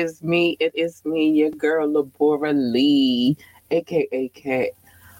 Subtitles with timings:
[0.00, 3.36] is me, it is me, your girl Labora Lee,
[3.70, 4.70] aka Cat.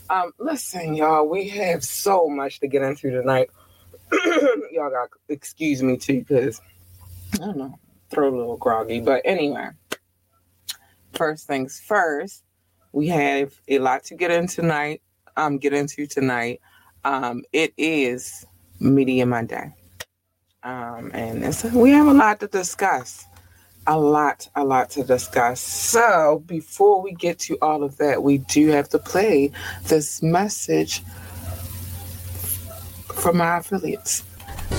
[0.09, 3.51] Um, listen, y'all, we have so much to get into tonight.
[4.73, 6.61] y'all got excuse me too, because
[7.35, 7.79] I don't know,
[8.11, 9.01] throw a little groggy.
[9.01, 9.69] But anyway,
[11.13, 12.43] first things first,
[12.93, 15.03] we have a lot to get into tonight.
[15.37, 16.61] Um, get into tonight.
[17.05, 18.45] Um, it is
[18.81, 19.73] Media Monday.
[20.63, 21.43] Um, and
[21.73, 23.25] we have a lot to discuss.
[23.91, 25.61] A lot, a lot to discuss.
[25.61, 29.51] So, before we get to all of that, we do have to play
[29.89, 31.03] this message
[33.17, 34.21] from our affiliates.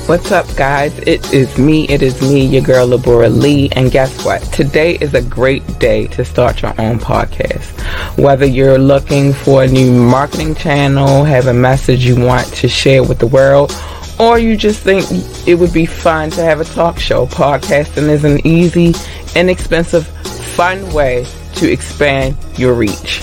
[0.05, 0.97] What's up, guys?
[0.99, 1.89] It is me.
[1.89, 3.67] It is me, your girl, Labora Lee.
[3.73, 4.41] And guess what?
[4.53, 8.17] Today is a great day to start your own podcast.
[8.17, 13.03] Whether you're looking for a new marketing channel, have a message you want to share
[13.03, 13.71] with the world,
[14.19, 15.05] or you just think
[15.47, 18.93] it would be fun to have a talk show, podcasting is an easy,
[19.35, 20.07] inexpensive,
[20.55, 23.21] fun way to expand your reach.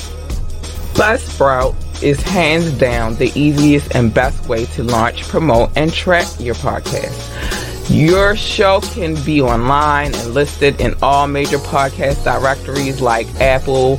[0.95, 6.55] Buzzsprout is hands down the easiest and best way to launch, promote, and track your
[6.57, 7.89] podcast.
[7.91, 13.97] Your show can be online and listed in all major podcast directories like Apple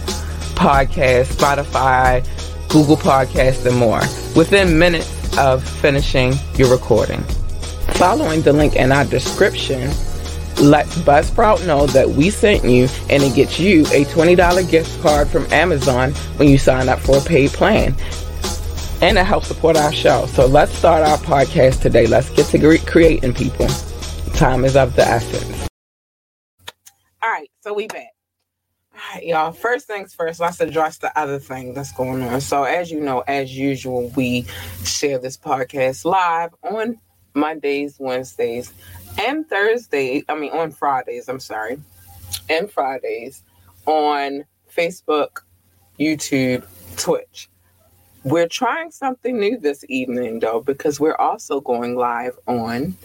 [0.56, 2.23] Podcast, Spotify,
[2.69, 4.01] Google Podcast, and more
[4.35, 7.22] within minutes of finishing your recording.
[7.95, 9.89] Following the link in our description,
[10.61, 15.27] let Buzzsprout know that we sent you and it gets you a $20 gift card
[15.29, 17.95] from Amazon when you sign up for a paid plan.
[19.01, 20.25] And it helps support our show.
[20.27, 22.06] So let's start our podcast today.
[22.06, 23.67] Let's get to creating people.
[24.33, 25.67] Time is of the essence.
[27.21, 28.08] All right, so we back.
[29.23, 29.51] Y'all.
[29.51, 32.41] First things first, let's address the other thing that's going on.
[32.41, 34.45] So, as you know, as usual, we
[34.83, 36.99] share this podcast live on
[37.33, 38.73] Mondays, Wednesdays,
[39.19, 40.23] and Thursdays.
[40.29, 41.27] I mean, on Fridays.
[41.27, 41.79] I'm sorry,
[42.49, 43.43] and Fridays
[43.85, 45.39] on Facebook,
[45.99, 46.63] YouTube,
[46.97, 47.49] Twitch.
[48.23, 52.95] We're trying something new this evening, though, because we're also going live on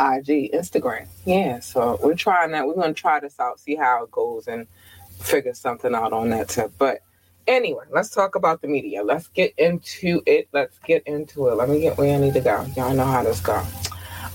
[0.00, 1.06] IG, Instagram.
[1.26, 2.66] Yeah, so we're trying that.
[2.66, 4.66] We're going to try this out, see how it goes, and
[5.20, 6.72] figure something out on that tip.
[6.78, 7.00] But
[7.46, 9.02] anyway, let's talk about the media.
[9.02, 10.48] Let's get into it.
[10.52, 11.54] Let's get into it.
[11.54, 12.66] Let me get where I need to go.
[12.76, 13.66] Y'all know how this goes.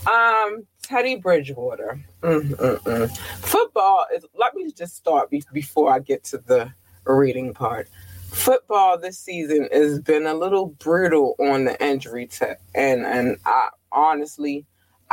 [0.06, 2.00] Um, Teddy Bridgewater.
[2.22, 3.18] Mm-mm-mm.
[3.40, 4.26] Football is.
[4.36, 6.72] Let me just start be, before I get to the
[7.06, 7.90] reading part.
[8.30, 13.70] Football this season has been a little brutal on the injury tip, and and I
[13.92, 14.66] honestly,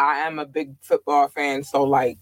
[0.03, 2.19] I am a big football fan, so like,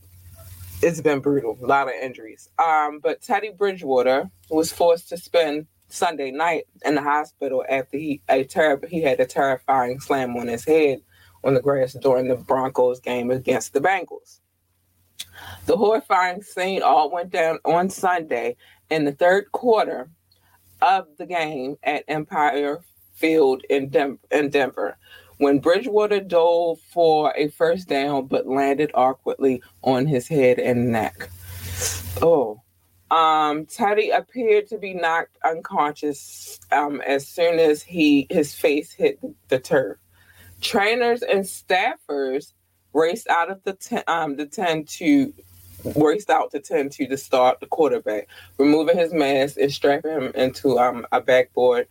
[0.83, 1.59] it's been brutal.
[1.63, 2.49] A lot of injuries.
[2.59, 8.21] Um, but Teddy Bridgewater was forced to spend Sunday night in the hospital after he
[8.29, 11.01] a ter- he had a terrifying slam on his head
[11.43, 14.41] on the grass during the Broncos game against the Bengals.
[15.65, 18.57] The horrifying scene all went down on Sunday
[18.91, 20.11] in the third quarter
[20.83, 22.85] of the game at Empower
[23.15, 24.99] Field in, Dem- in Denver
[25.41, 31.31] when Bridgewater dove for a first down but landed awkwardly on his head and neck.
[32.21, 32.61] Oh.
[33.11, 39.19] Um, Teddy appeared to be knocked unconscious um, as soon as he his face hit
[39.49, 39.97] the turf.
[40.61, 42.53] Trainers and staffers
[42.93, 45.33] raced out of the ten, um, the ten to
[45.97, 48.29] raced out to ten to the start the quarterback,
[48.59, 51.89] removing his mask and strapping him into um, a backboard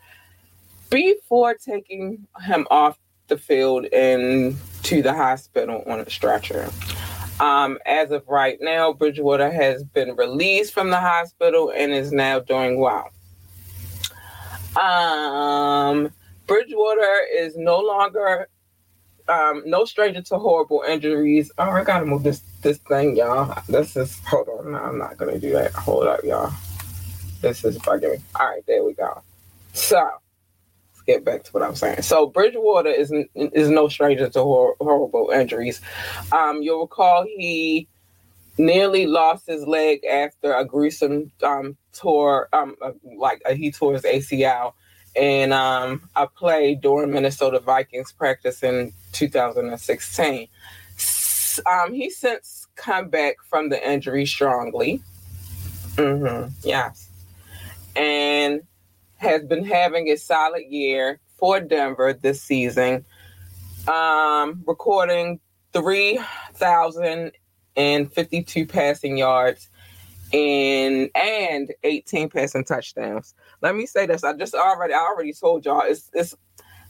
[0.90, 2.98] before taking him off
[3.30, 6.70] the field and to the hospital on a stretcher.
[7.40, 12.40] Um, as of right now, Bridgewater has been released from the hospital and is now
[12.40, 13.10] doing well.
[14.76, 16.12] Um,
[16.48, 18.50] Bridgewater is no longer
[19.30, 21.52] um, no stranger to horrible injuries.
[21.58, 23.62] Oh, I gotta move this this thing, y'all.
[23.70, 24.72] This is hold on.
[24.72, 25.72] No, I'm not gonna do that.
[25.74, 26.52] Hold up, y'all.
[27.42, 28.18] This is bugging me.
[28.40, 29.22] All right, there we go.
[29.74, 30.10] So
[31.12, 32.02] get back to what I'm saying.
[32.02, 35.82] So Bridgewater is is no stranger to hor- horrible injuries.
[36.32, 37.88] Um, you'll recall he
[38.58, 42.76] nearly lost his leg after a gruesome um, tour, um,
[43.18, 44.74] like uh, he tore his ACL
[45.16, 50.48] and um, I played during Minnesota Vikings practice in 2016.
[51.70, 55.02] Um, he's since come back from the injury strongly.
[55.96, 56.52] Mm-hmm.
[56.64, 57.10] Yes.
[57.96, 58.62] And
[59.20, 63.06] has been having a solid year for Denver this season,
[63.88, 65.40] um, recording
[65.74, 69.70] 3,052 passing yards
[70.32, 73.34] and and 18 passing touchdowns.
[73.62, 74.24] Let me say this.
[74.24, 76.36] I just already I already told y'all it's it's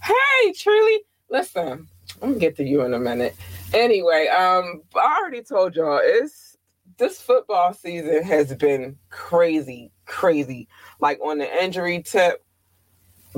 [0.03, 0.99] hey Truly,
[1.29, 1.87] listen,
[2.21, 3.35] I'm gonna get to you in a minute.
[3.73, 6.57] Anyway, um I already told y'all it's
[6.97, 10.67] this football season has been crazy, crazy.
[11.00, 12.44] Like on the injury tip,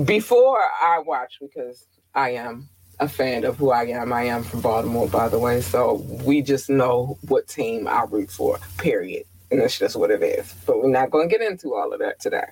[0.04, 2.68] before I watch because I am
[3.00, 4.12] a fan of who I am.
[4.12, 5.60] I am from Baltimore, by the way.
[5.60, 9.24] So we just know what team I root for, period.
[9.50, 10.54] And that's just what it is.
[10.66, 12.46] But we're not going to get into all of that today.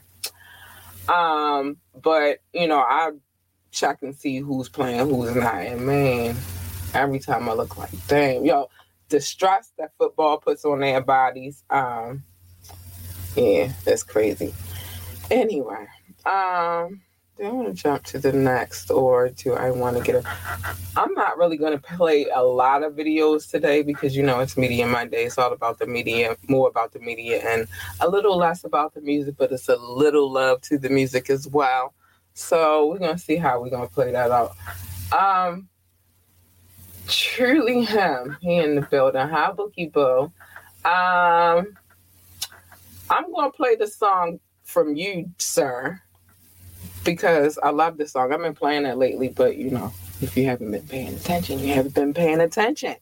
[1.08, 3.12] Um, but, you know, I
[3.70, 5.54] check and see who's playing, who's not.
[5.54, 6.36] And man,
[6.94, 8.68] every time I look like, damn, yo,
[9.08, 12.24] the stress that football puts on their bodies, um,
[13.36, 14.52] yeah, that's crazy.
[15.30, 15.86] Anyway,
[16.26, 17.00] um,
[17.38, 20.36] do I want to jump to the next or do I want to get a
[20.96, 24.56] I'm not really going to play a lot of videos today because you know it's
[24.56, 25.24] media Monday.
[25.24, 27.66] It's all about the media, more about the media and
[28.00, 31.48] a little less about the music, but it's a little love to the music as
[31.48, 31.94] well.
[32.34, 34.56] So we're going to see how we're going to play that out.
[35.12, 35.68] Um
[37.06, 39.26] truly him, he in the building.
[39.28, 40.32] Hi Bookie Boo.
[40.84, 41.76] Um
[43.08, 46.00] I'm going to play the song from you, sir
[47.04, 48.32] because I love this song.
[48.32, 51.74] I've been playing it lately, but you know, if you haven't been paying attention, you
[51.74, 52.96] haven't been paying attention.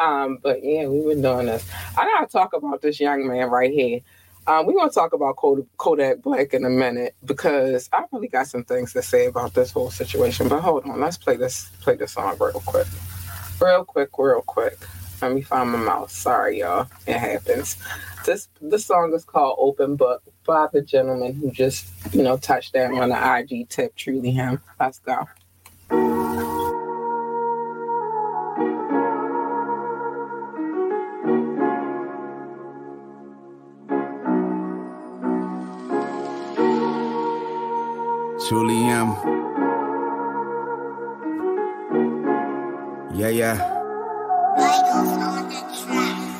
[0.00, 1.68] Um, but yeah, we've been doing this.
[1.96, 4.00] I gotta talk about this young man right here.
[4.46, 8.64] Um, we're gonna talk about Kodak Black in a minute because I really got some
[8.64, 10.48] things to say about this whole situation.
[10.48, 12.86] But hold on, let's play this play this song real quick,
[13.60, 14.78] real quick, real quick.
[15.22, 16.12] Let me find my mouse.
[16.12, 16.88] Sorry, y'all.
[17.06, 17.78] It happens.
[18.24, 22.72] This this song is called Open Book by the gentleman who just, you know, touched
[22.72, 24.62] down on the IG tip, truly him.
[24.80, 25.28] Let's go.
[38.48, 39.16] Truly am.
[43.14, 43.74] Yeah, yeah.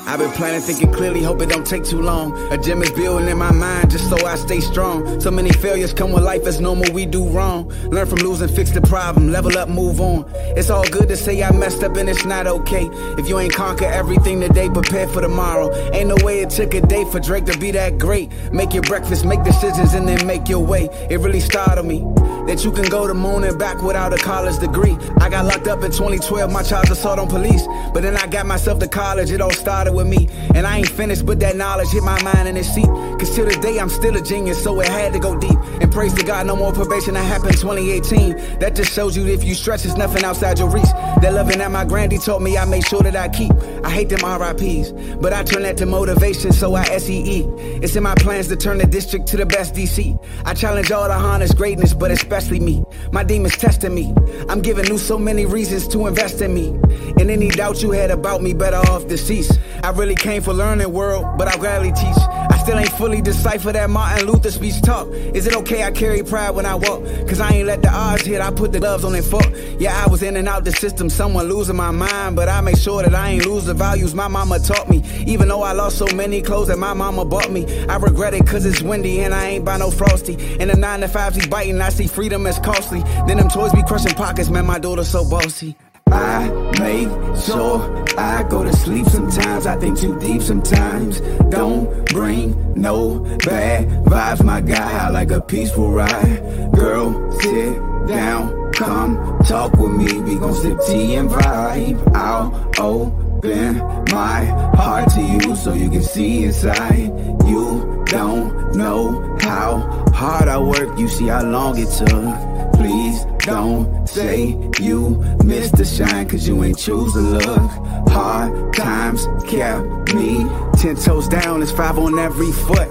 [0.07, 2.37] I've been planning, thinking clearly, hope it don't take too long.
[2.53, 5.19] A gym is building in my mind just so I stay strong.
[5.19, 7.69] So many failures come with life, as normal, we do wrong.
[7.89, 10.31] Learn from losing, fix the problem, level up, move on.
[10.57, 12.87] It's all good to say I messed up and it's not okay.
[13.19, 15.75] If you ain't conquer everything today, prepare for tomorrow.
[15.95, 18.31] Ain't no way it took a day for Drake to be that great.
[18.53, 20.91] Make your breakfast, make decisions, and then make your way.
[21.09, 22.05] It really startled me
[22.47, 24.97] that you can go to moon and back without a college degree.
[25.21, 27.67] I got locked up in 2012, my child assault on police.
[27.93, 30.29] But then I got myself to college, it all started with me.
[30.55, 32.87] And I ain't finished, but that knowledge hit my mind in its seat.
[32.87, 35.59] Cause till day I'm still a genius, so it had to go deep.
[35.81, 38.59] And praise to God, no more probation that happened 2018.
[38.59, 40.85] That just shows you if you stretch, it's nothing outside your reach.
[41.25, 43.51] That loving that my grandy taught me, I made sure that I keep.
[43.83, 47.45] I hate them RIPs, but I turn that to motivation, so I SEE.
[47.81, 50.23] It's in my plans to turn the district to the best DC.
[50.45, 52.85] I challenge all the harness greatness, but especially me.
[53.11, 54.13] My demons testing me.
[54.51, 56.79] I'm giving you so many reasons to invest in me.
[57.19, 59.59] And any doubt you had about me, better off deceased.
[59.83, 62.19] I really came for learning world, but I'll gladly teach.
[62.51, 65.09] I still ain't fully decipher that Martin Luther speech talk.
[65.09, 67.03] Is it okay I carry pride when I walk?
[67.27, 69.47] Cause I ain't let the odds hit, I put the gloves on and foot.
[69.79, 72.77] Yeah, I was in and out the system, someone losing my mind, but I make
[72.77, 75.03] sure that I ain't lose the values my mama taught me.
[75.27, 78.47] Even though I lost so many clothes that my mama bought me, I regret it
[78.47, 80.35] cause it's windy and I ain't buy no frosty.
[80.59, 83.03] And the 9 to 5 be biting, I see freedom as costly.
[83.27, 85.77] Then them toys be crushing pockets, man, my daughter so bossy.
[86.09, 87.09] I make
[87.43, 89.67] sure I go to sleep sometimes.
[89.67, 91.21] I think too deep sometimes.
[91.49, 95.07] Don't bring no bad vibes, my guy.
[95.07, 96.73] I like a peaceful ride.
[96.73, 100.21] Girl, sit down, come talk with me.
[100.21, 102.15] We gon' sip tea and vibe.
[102.15, 103.79] I'll open
[104.13, 104.45] my
[104.77, 107.13] heart to you so you can see inside.
[107.47, 109.79] You don't know how
[110.13, 110.99] hard I work.
[110.99, 112.75] You see how long it took.
[112.75, 117.71] Please don't say you missed the shine, cause you ain't choose to look.
[118.09, 120.45] Hard times kept me
[120.77, 122.89] ten toes down, it's five on every foot.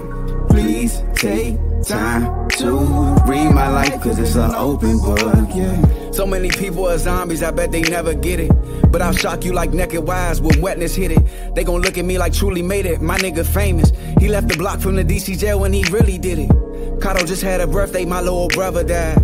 [0.48, 6.10] Please take time to read my life, cause it's an open book, yeah.
[6.12, 8.52] So many people are zombies, I bet they never get it.
[8.90, 11.54] But I'll shock you like naked wise when wetness hit it.
[11.54, 13.00] They gon' look at me like truly made it.
[13.00, 13.90] My nigga famous.
[14.20, 16.50] He left the block from the DC jail when he really did it.
[17.02, 19.18] Kato just had a birthday, my little brother died.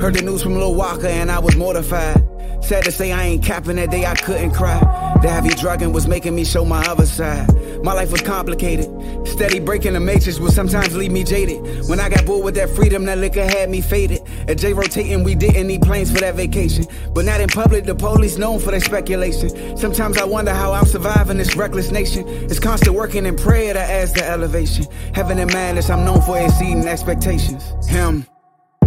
[0.00, 2.22] Heard the news from Lil Walker and I was mortified.
[2.62, 4.78] Sad to say I ain't capping that day I couldn't cry.
[5.22, 7.48] The heavy drugging was making me show my other side.
[7.82, 8.86] My life was complicated.
[9.26, 11.88] Steady breaking the matrix would sometimes leave me jaded.
[11.88, 14.22] When I got bored with that freedom, that liquor had me faded.
[14.48, 16.86] At J rotating, we didn't need planes for that vacation.
[17.14, 19.76] But not in public, the police known for their speculation.
[19.76, 22.24] Sometimes I wonder how I'm surviving this reckless nation.
[22.26, 24.86] It's constant working and prayer that adds the elevation.
[25.14, 27.64] Heaven and madness, I'm known for exceeding expectations.
[27.86, 28.26] Him.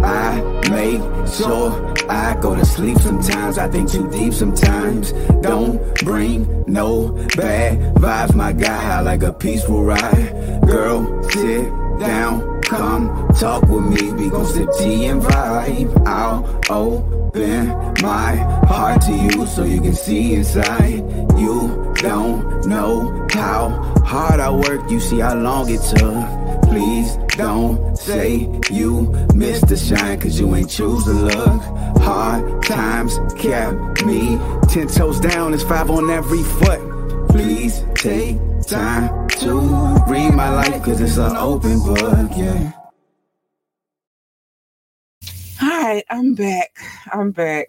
[0.02, 0.40] I
[0.70, 3.58] make sure I go to sleep sometimes.
[3.58, 5.12] I think too deep sometimes.
[5.42, 8.34] Don't bring no bad vibes.
[8.34, 10.60] My guy, I like a peaceful ride.
[10.66, 11.64] Girl, sit
[11.98, 14.12] down, come talk with me.
[14.12, 16.06] We gon' sip tea and vibe.
[16.06, 17.68] I'll open
[18.02, 21.04] my heart to you so you can see inside.
[21.38, 23.68] You don't know how
[24.04, 24.90] hard I work.
[24.90, 26.39] You see how long it took.
[26.70, 31.62] Please don't say you missed the shine, cause you ain't choose to look.
[32.00, 37.28] Hard times kept me ten toes down, it's five on every foot.
[37.28, 38.36] Please take
[38.68, 39.58] time to
[40.06, 42.72] read my life, cause it's an open book, yeah.
[45.58, 46.70] Hi, I'm back.
[47.12, 47.68] I'm back.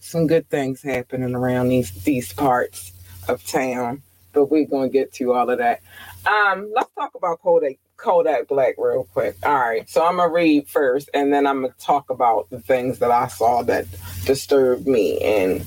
[0.00, 2.92] Some good things happening around these these parts
[3.28, 4.02] of town,
[4.32, 5.82] but we're gonna get to all of that.
[6.24, 9.36] Um, let's talk about Kodak Kodak Black real quick.
[9.44, 13.00] All right, so I'm gonna read first, and then I'm gonna talk about the things
[13.00, 13.86] that I saw that
[14.24, 15.66] disturbed me, and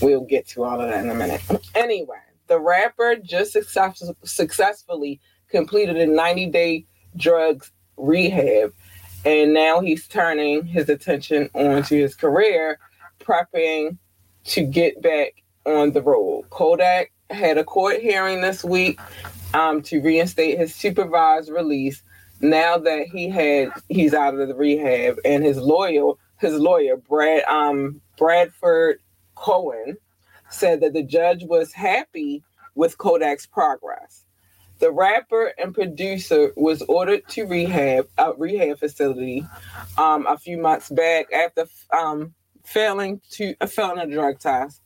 [0.00, 1.42] we'll get to all of that in a minute.
[1.74, 6.86] Anyway, the rapper just success- successfully completed a 90 day
[7.16, 8.72] drugs rehab,
[9.24, 12.78] and now he's turning his attention onto his career,
[13.20, 13.98] prepping
[14.44, 15.34] to get back
[15.66, 16.44] on the road.
[16.50, 19.00] Kodak had a court hearing this week
[19.54, 22.02] um, to reinstate his supervised release
[22.40, 27.44] now that he had he's out of the rehab and his lawyer his lawyer Brad
[27.44, 28.98] um, Bradford
[29.34, 29.96] Cohen
[30.50, 32.42] said that the judge was happy
[32.74, 34.24] with Kodak's progress.
[34.80, 39.46] The rapper and producer was ordered to rehab a rehab facility
[39.96, 42.34] um, a few months back after um,
[42.64, 44.81] failing to uh, failing a drug test.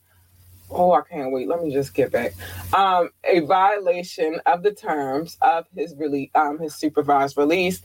[0.69, 1.47] Oh, I can't wait.
[1.47, 2.33] Let me just get back.
[2.73, 7.81] Um, a violation of the terms of his release, um, his supervised release,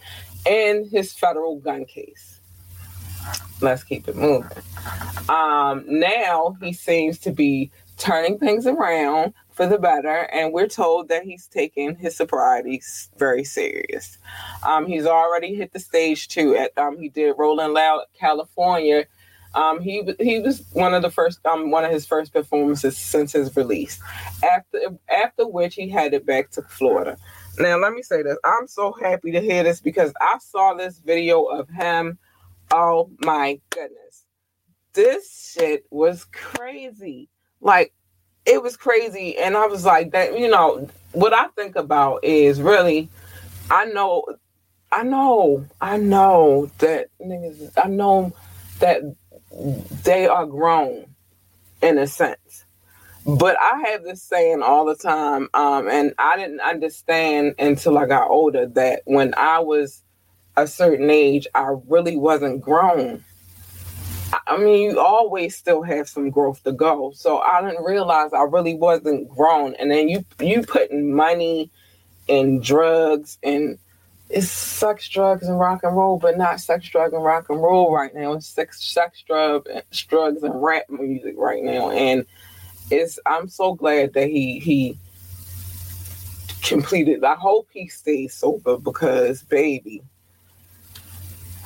[0.46, 2.40] and his federal gun case.
[3.60, 4.50] Let's keep it moving.
[5.28, 11.08] Um, now he seems to be turning things around for the better, and we're told
[11.08, 12.82] that he's taking his sobriety
[13.16, 14.18] very serious.
[14.64, 16.56] Um, he's already hit the stage two.
[16.56, 19.06] At um, he did Rolling Loud, California.
[19.54, 23.32] Um, he he was one of the first um, one of his first performances since
[23.32, 24.00] his release.
[24.42, 24.78] After
[25.10, 27.16] after which he headed back to Florida.
[27.58, 30.98] Now let me say this: I'm so happy to hear this because I saw this
[30.98, 32.18] video of him.
[32.70, 34.24] Oh my goodness,
[34.94, 37.28] this shit was crazy.
[37.60, 37.92] Like
[38.46, 40.38] it was crazy, and I was like that.
[40.38, 43.10] You know what I think about is really,
[43.70, 44.24] I know,
[44.90, 47.72] I know, I know that niggas.
[47.82, 48.32] I know
[48.80, 49.02] that
[50.04, 51.06] they are grown
[51.82, 52.64] in a sense.
[53.24, 58.06] But I have this saying all the time, um, and I didn't understand until I
[58.06, 60.02] got older that when I was
[60.56, 63.24] a certain age, I really wasn't grown.
[64.46, 67.12] I mean, you always still have some growth to go.
[67.14, 69.74] So I didn't realize I really wasn't grown.
[69.74, 71.70] And then you you putting money
[72.28, 73.78] and drugs and
[74.32, 77.92] it's sex, drugs, and rock and roll, but not sex, drug, and rock and roll
[77.94, 78.32] right now.
[78.32, 79.68] It's sex, sex, drug,
[80.08, 81.90] drugs, and rap music right now.
[81.90, 82.24] And
[82.90, 84.98] it's I'm so glad that he he
[86.62, 87.22] completed.
[87.24, 90.02] I hope he stays sober because, baby,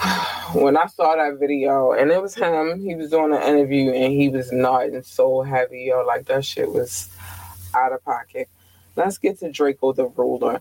[0.52, 4.12] when I saw that video and it was him, he was doing an interview and
[4.12, 7.10] he was nodding so heavy, yo, like that shit was
[7.74, 8.48] out of pocket.
[8.96, 10.60] Let's get to Drakeo the Ruler.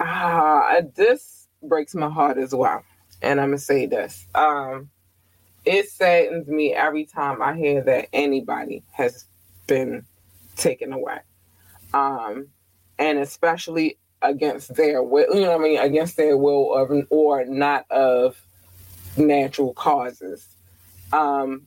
[0.00, 2.82] Ah, this breaks my heart as well.
[3.22, 4.26] And I'm gonna say this.
[4.34, 4.90] Um,
[5.64, 9.24] it saddens me every time I hear that anybody has
[9.66, 10.04] been
[10.56, 11.20] taken away.
[11.92, 12.48] Um,
[12.98, 17.44] and especially against their will, you know what I mean, against their will of or
[17.44, 18.40] not of
[19.16, 20.46] natural causes.
[21.12, 21.66] Um,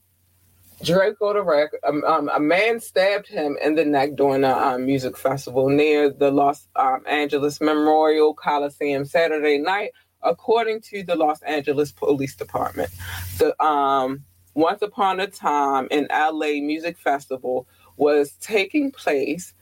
[0.82, 4.86] Drakeo the Wreck, um, um, a man stabbed him in the neck during a um,
[4.86, 9.90] music festival near the Los um, Angeles Memorial Coliseum Saturday night,
[10.22, 12.90] according to the Los Angeles Police Department.
[13.38, 17.66] The um, Once Upon a Time in LA Music Festival
[17.96, 19.54] was taking place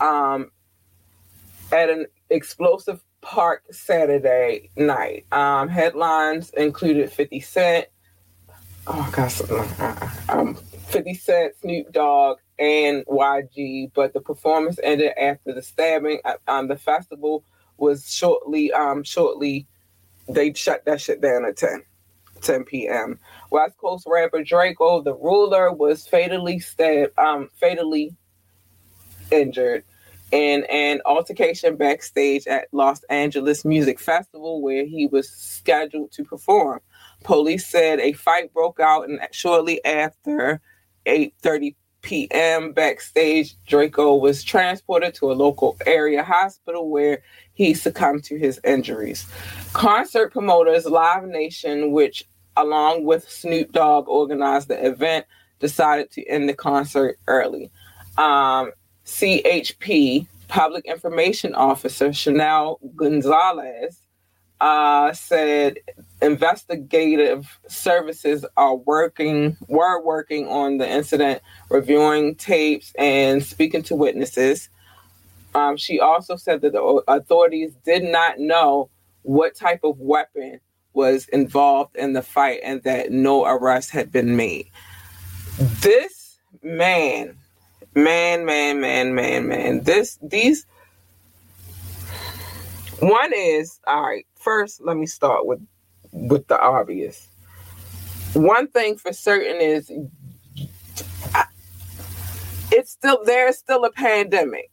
[0.00, 0.50] um,
[1.72, 5.24] at an explosive park Saturday night.
[5.32, 7.86] Headlines included 50 Cent.
[8.90, 9.42] Oh gosh,
[10.30, 13.92] um, 50 Cent, Snoop Dogg, and YG.
[13.92, 16.20] But the performance ended after the stabbing.
[16.46, 17.44] Um, the festival
[17.76, 19.66] was shortly, um, shortly,
[20.26, 21.82] they shut that shit down at 10.
[22.40, 23.18] 10 p.m.
[23.50, 28.16] West Coast rapper Drakeo, the ruler, was fatally stabbed, um, fatally
[29.30, 29.84] injured
[30.30, 36.80] in an altercation backstage at Los Angeles Music Festival where he was scheduled to perform.
[37.28, 40.62] Police said a fight broke out and shortly after
[41.04, 42.72] 8:30 p.m.
[42.72, 49.26] backstage, Drakeo was transported to a local area hospital where he succumbed to his injuries.
[49.74, 55.26] Concert promoters Live Nation, which along with Snoop Dogg organized the event,
[55.60, 57.70] decided to end the concert early.
[58.16, 58.72] Um,
[59.04, 64.00] CHP, Public Information Officer Chanel Gonzalez,
[64.60, 65.78] uh, said
[66.20, 74.68] investigative services are working were working on the incident, reviewing tapes and speaking to witnesses.
[75.54, 78.90] Um, she also said that the authorities did not know
[79.22, 80.60] what type of weapon
[80.92, 84.66] was involved in the fight and that no arrest had been made.
[85.80, 87.36] This man,
[87.94, 90.66] man, man, man, man, man, this, these,
[93.00, 95.60] one is, all right, first let me start with
[96.12, 97.28] with the obvious.
[98.34, 99.90] One thing for certain is
[102.70, 104.70] it's still there's still a pandemic.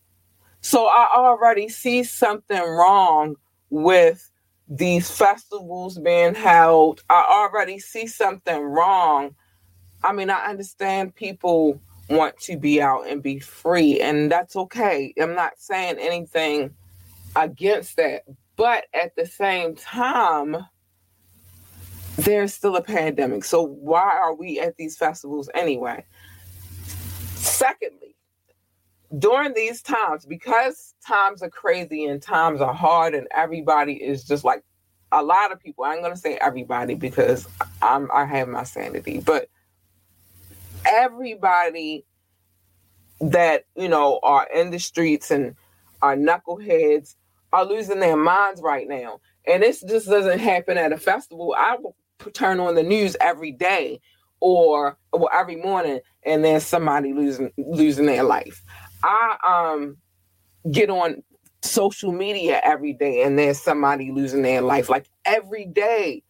[0.61, 3.35] So I already see something wrong
[3.69, 4.31] with
[4.67, 7.03] these festivals being held.
[7.09, 9.35] I already see something wrong.
[10.03, 15.13] I mean, I understand people want to be out and be free, and that's okay.
[15.19, 16.73] I'm not saying anything
[17.35, 18.23] against that.
[18.55, 20.57] But at the same time,
[22.17, 23.43] there's still a pandemic.
[23.43, 26.05] So why are we at these festivals anyway?
[27.35, 28.15] Secondly,
[29.19, 34.43] during these times, because times are crazy and times are hard, and everybody is just
[34.43, 34.63] like
[35.11, 35.83] a lot of people.
[35.83, 37.47] I'm gonna say everybody because
[37.81, 39.49] I'm I have my sanity, but
[40.85, 42.05] everybody
[43.21, 45.55] that you know are in the streets and
[46.01, 47.15] are knuckleheads
[47.55, 49.19] are losing their minds right now.
[49.47, 51.55] And this just doesn't happen at a festival.
[51.57, 51.95] I will
[52.33, 54.01] turn on the news every day
[54.41, 58.61] or well every morning and there's somebody losing losing their life.
[59.03, 59.37] I
[59.73, 59.97] um
[60.71, 61.23] get on
[61.61, 66.23] social media every day and there's somebody losing their life like every day.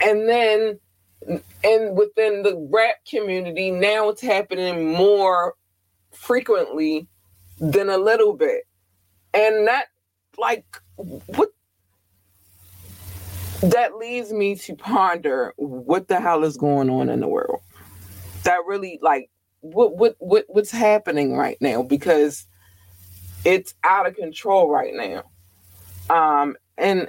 [0.00, 0.78] And then
[1.64, 5.54] and within the rap community now it's happening more
[6.12, 7.08] frequently
[7.58, 8.64] than a little bit.
[9.34, 9.86] And that
[10.38, 10.64] like
[11.26, 11.50] what
[13.62, 17.60] that leads me to ponder what the hell is going on in the world.
[18.44, 21.82] That really like what what what what's happening right now?
[21.82, 22.46] Because
[23.44, 25.24] it's out of control right now.
[26.10, 27.08] Um and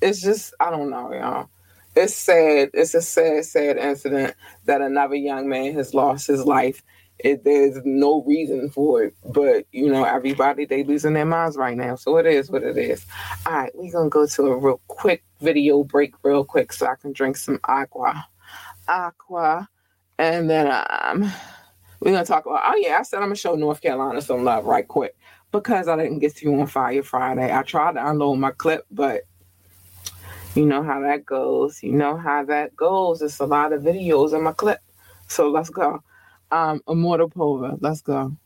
[0.00, 1.48] it's just i don't know y'all.
[1.94, 2.70] It's sad.
[2.72, 6.82] It's a sad sad incident that another young man has lost his life
[7.22, 9.14] it, there's no reason for it.
[9.24, 11.96] But you know, everybody they losing their minds right now.
[11.96, 13.06] So it is what it is.
[13.46, 16.96] All right, we're gonna go to a real quick video break, real quick, so I
[16.96, 18.26] can drink some aqua,
[18.88, 19.68] aqua,
[20.18, 21.30] and then um,
[22.00, 22.62] we're gonna talk about.
[22.64, 25.16] Oh yeah, I said I'm gonna show North Carolina some love right quick
[25.52, 27.54] because I didn't get to you on Fire Friday.
[27.54, 29.22] I tried to unload my clip, but
[30.54, 31.82] you know how that goes.
[31.82, 33.22] You know how that goes.
[33.22, 34.80] It's a lot of videos in my clip.
[35.28, 36.02] So let's go
[36.52, 37.78] um, Immortal Pova.
[37.80, 38.36] Let's go.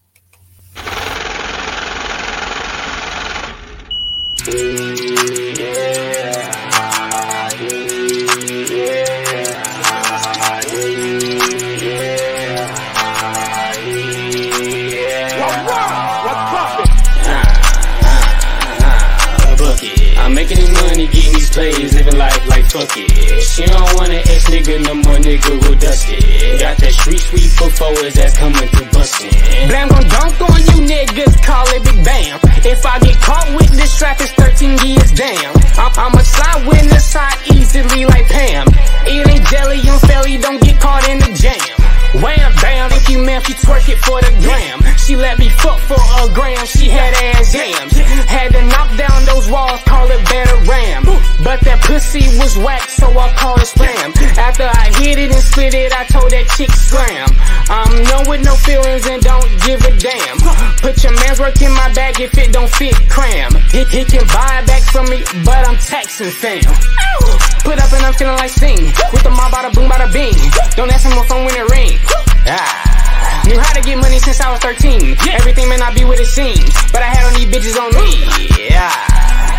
[20.18, 23.10] I'm making this money, getting these plays, living life like fuck it.
[23.42, 26.60] She don't want an ex nigga, no more nigga who dust it.
[26.60, 29.30] Got that street sweep for forwards that's coming to bustin'.
[29.68, 32.40] Blam gon' dunk on you niggas, call it Big Bam.
[32.64, 35.54] If I get caught with this trap, it's 13 years damn.
[35.78, 38.66] I'm, I'ma slide with the side easily like Pam.
[39.06, 41.75] It ain't jelly, I'm fairly, don't get caught in the jam.
[42.14, 44.80] Wham bam, if you man, she twerk it for the gram.
[44.96, 47.96] She let me fuck for a gram, she had ass jams.
[48.26, 51.04] Had to knock down those walls, call it better ram.
[51.42, 54.16] But that pussy was whack, so I called it spam.
[54.38, 57.28] After I hit it and spit it, I told that chick scram.
[57.68, 60.38] I'm no with no feelings and don't give a damn.
[60.82, 63.52] Put your man's work in my bag if it don't fit, cram.
[63.70, 66.66] He, he can buy it back from me, but I'm taxing fam.
[67.66, 68.78] Put up and I'm feeling like sing.
[69.10, 70.38] With the mob, bada boom, bada bing.
[70.76, 71.95] Don't ask him what phone when it ring.
[72.46, 73.44] Ah.
[73.46, 75.16] Knew how to get money since I was 13.
[75.32, 78.26] Everything may not be what it seems, but I had all these bitches on me.
[78.58, 78.90] Yeah.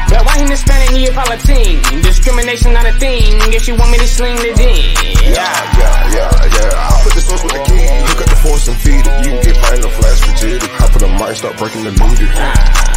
[0.10, 1.84] But why him Hispanic Neapolitan?
[2.02, 3.36] Discrimination not a thing.
[3.52, 4.96] If you want me to sling the ding.
[5.24, 5.46] Yeah,
[5.80, 6.88] yeah, yeah, yeah.
[6.88, 7.84] I put the sauce with the key.
[8.08, 9.26] Look at the force and feed it.
[9.26, 10.68] You can get fine or flash frigidity.
[10.80, 12.97] Hop on the mic, start breaking the meter.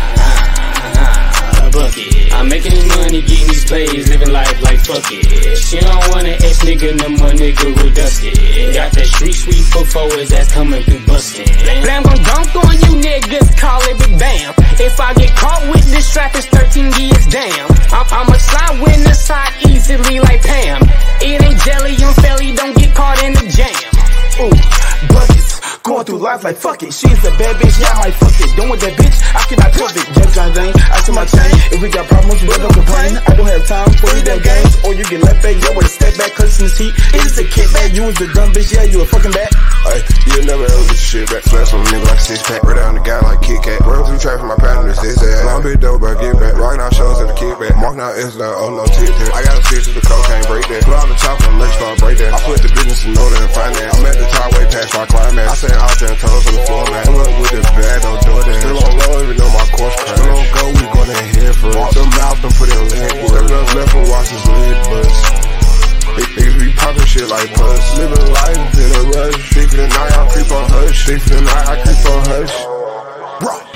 [1.73, 2.33] Bucket.
[2.33, 5.57] I'm making this money, getting these plays, living life like fuck it.
[5.57, 8.33] She don't want an ex nigga, no more nigga with dusty.
[8.75, 11.47] Got that street sweep before his ass coming through bustin'.
[11.83, 14.55] Blam gon' dunk on you niggas, call it big bam.
[14.81, 17.69] If I get caught with this strap, it's 13 years damn.
[17.93, 20.83] I'm, I'ma slide with the side easily like Pam.
[21.21, 23.91] It ain't jelly on felly, don't get caught in the jam.
[24.41, 25.60] Ooh, buckets.
[25.91, 26.95] Going through life like fuck it.
[26.95, 28.55] She's a bad bitch, yeah, I might fuck it.
[28.55, 30.07] Don't with that bitch, I cannot trust it.
[30.15, 31.51] Jack John Zane, I see my chain.
[31.75, 33.19] If we got problems, we don't complain.
[33.19, 34.71] I don't have time for you damn games.
[34.87, 36.95] Or you get left back, yo, with a step back, cause in the seat.
[36.95, 39.51] It is a kickback, you was a dumb bitch, yeah, you a fucking bat.
[39.91, 39.99] Ay,
[40.31, 41.43] you never ever get shit back.
[41.43, 42.63] Flex on a nigga like six pack.
[42.63, 43.83] Right down the guy like Kit Kat.
[43.83, 45.43] Run through traffic, my partner's this ass.
[45.43, 46.55] Long bit dope, but I get back.
[46.55, 47.75] Rockin' out shows at the kickback.
[47.83, 49.11] Marking out S like, oh no, tit.
[49.35, 50.87] I got a fix with the cocaine, break that.
[50.87, 52.31] Put on the chopper, let's start break that.
[52.31, 53.99] I put the business in order and finance.
[53.99, 55.51] I'm at the top way past my climax.
[55.51, 57.05] I sent out there and toes on the floor, man.
[57.09, 58.61] Pull up with the bag, don't do that.
[58.61, 60.19] Still on low, even though my course crash.
[60.21, 61.79] Still on go, we gonna head first.
[61.81, 63.11] Walk them out and put it in leg.
[63.25, 65.19] Step up left and watch his lid bust.
[66.17, 67.85] Big niggas be poppin' shit like puss.
[67.97, 69.41] Living life in a rush.
[69.57, 71.07] Think for the night, I creep on hush.
[71.07, 73.70] Think for the night, I creep on hush.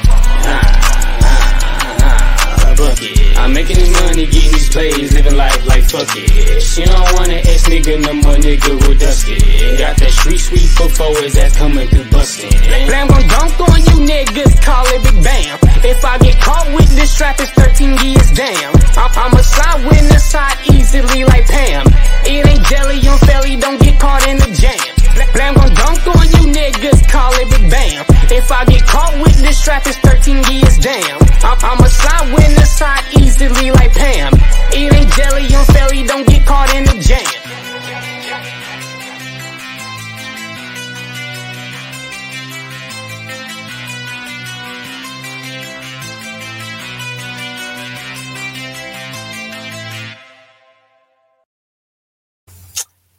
[2.77, 3.39] Fuck it.
[3.39, 6.61] I'm making this money, getting these plays, living life like fuck it.
[6.63, 9.39] She don't want an ex nigga, no more nigga with dusty.
[9.79, 12.51] Got that street sweep before his ass coming through bustin'.
[12.87, 15.59] Blam gon' dunk on you niggas, call it big bam.
[15.85, 18.75] If I get caught with this strap, it's 13 years damn.
[18.97, 19.85] I'm, I'ma slide
[20.15, 21.87] the side easily like Pam.
[22.25, 24.94] It ain't jelly on felly, don't get caught in the jam.
[25.33, 28.05] Blam gon' dunk on you niggas, call it big bam.
[28.31, 31.21] If I get caught with this strap, it's 13 years damn.
[31.43, 34.33] I'm, I'ma slide with the side easily like Pam.
[34.75, 37.45] Ain't jelly on felly, don't get caught in the jam.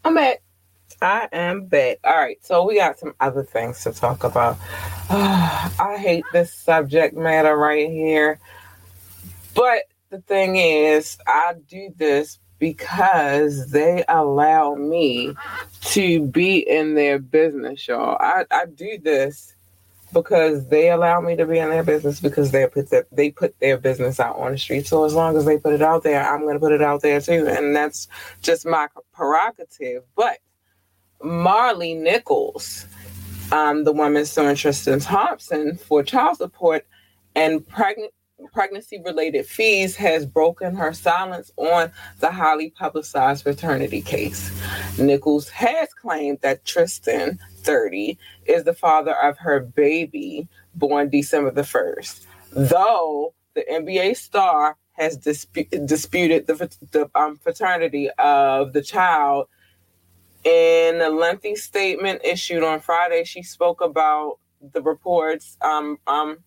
[0.03, 0.44] I'm back.
[1.01, 1.99] I am back.
[2.03, 4.58] All right, so we got some other things to talk about.
[5.10, 8.39] I hate this subject matter right here.
[9.53, 15.36] But the thing is, I do this because they allow me
[15.81, 18.17] to be in their business, y'all.
[18.19, 19.55] I, I do this
[20.13, 23.60] because they allow me to be in their business because they put their, they put
[23.60, 24.88] their business out on the street.
[24.88, 27.01] So as long as they put it out there, I'm going to put it out
[27.01, 28.08] there too, and that's
[28.41, 30.03] just my prerogative.
[30.15, 30.38] But
[31.23, 32.86] Marley Nichols,
[33.51, 36.86] um, the woman suing Tristan Thompson for child support
[37.36, 38.12] and pregnant
[38.51, 44.51] pregnancy related fees has broken her silence on the highly publicized fraternity case.
[44.99, 51.62] Nichols has claimed that Tristan, 30, is the father of her baby born December the
[51.62, 56.54] 1st, though the NBA star has dispu- disputed the,
[56.91, 59.47] the um, fraternity of the child.
[60.45, 64.38] In a lengthy statement issued on Friday, she spoke about
[64.73, 66.38] the reports um, um,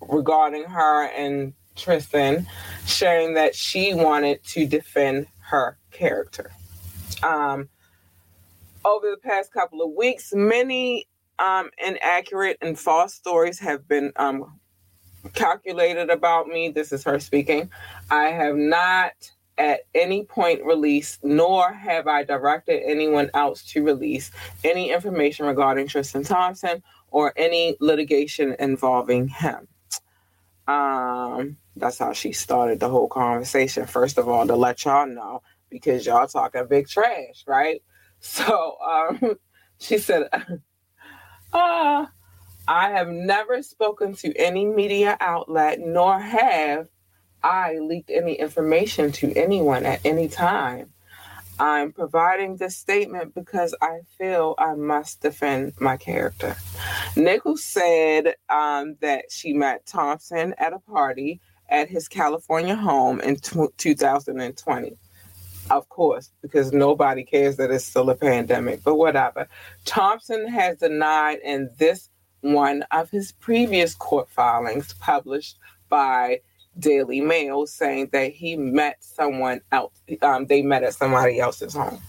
[0.00, 2.46] regarding her and Tristan,
[2.86, 6.52] sharing that she wanted to defend her character.
[7.24, 7.68] Um,
[8.84, 11.08] over the past couple of weeks, many
[11.40, 14.60] um, inaccurate and false stories have been um,
[15.34, 16.68] calculated about me.
[16.68, 17.70] This is her speaking.
[18.08, 19.12] I have not
[19.58, 24.30] at any point released, nor have I directed anyone else to release
[24.64, 29.68] any information regarding Tristan Thompson or any litigation involving him.
[30.66, 33.86] Um, that's how she started the whole conversation.
[33.86, 37.82] First of all, to let y'all know because y'all talking big trash, right?
[38.24, 39.34] So um,
[39.78, 42.06] she said, uh,
[42.68, 46.86] I have never spoken to any media outlet, nor have
[47.42, 50.92] I leaked any information to anyone at any time.
[51.58, 56.56] I'm providing this statement because I feel I must defend my character.
[57.16, 63.36] Nichols said um, that she met Thompson at a party at his California home in
[63.36, 64.96] t- 2020.
[65.70, 69.46] Of course, because nobody cares that it's still a pandemic, but whatever.
[69.84, 76.40] Thompson has denied in this one of his previous court filings published by
[76.78, 79.92] Daily Mail saying that he met someone else.
[80.22, 82.00] Um, they met at somebody else's home.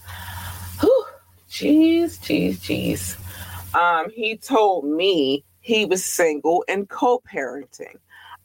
[0.80, 1.06] Whew.
[1.49, 3.76] Jeez, jeez, jeez.
[3.76, 7.97] Um, he told me he was single and co-parenting.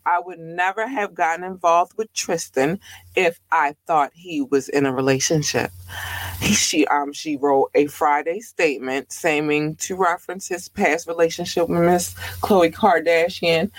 [0.07, 2.81] I would never have gotten involved with Tristan
[3.15, 5.71] if I thought he was in a relationship.
[6.41, 11.81] He, she um she wrote a Friday statement saying to reference his past relationship with
[11.81, 13.71] Miss Khloe Kardashian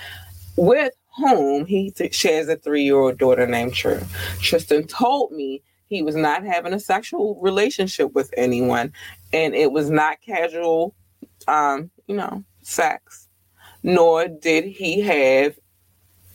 [0.56, 4.02] with home, he shares a three year old daughter named True.
[4.42, 8.94] Tristan told me he was not having a sexual relationship with anyone
[9.34, 10.96] and it was not casual,
[11.48, 13.28] um, you know, sex,
[13.84, 15.58] nor did he have,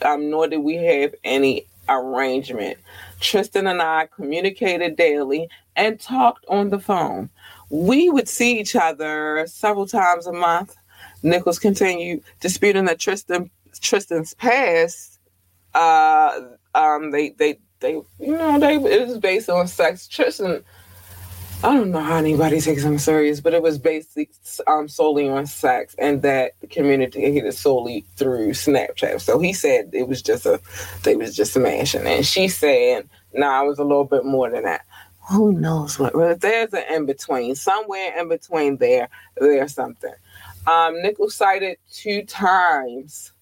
[0.02, 2.78] um, nor did we have any arrangement.
[3.20, 7.30] Tristan and I communicated daily and talked on the phone.
[7.70, 10.76] We would see each other several times a month.
[11.22, 15.18] Nichols continued disputing that Tristan Tristan's past.
[15.74, 16.40] Uh,
[16.74, 20.08] um, they they they you know they it was based on sex.
[20.08, 20.64] Tristan
[21.64, 24.28] I don't know how anybody takes him serious, but it was basically
[24.66, 29.22] um, solely on sex, and that the communicated solely through Snapchat.
[29.22, 30.60] So he said it was just a,
[31.04, 34.64] they was just smashing, and she said, "Nah, it was a little bit more than
[34.64, 34.84] that."
[35.30, 36.12] Who knows what?
[36.42, 39.08] There's an in between, somewhere in between there,
[39.40, 40.12] there's something.
[40.66, 43.32] Um, Nichols cited two times,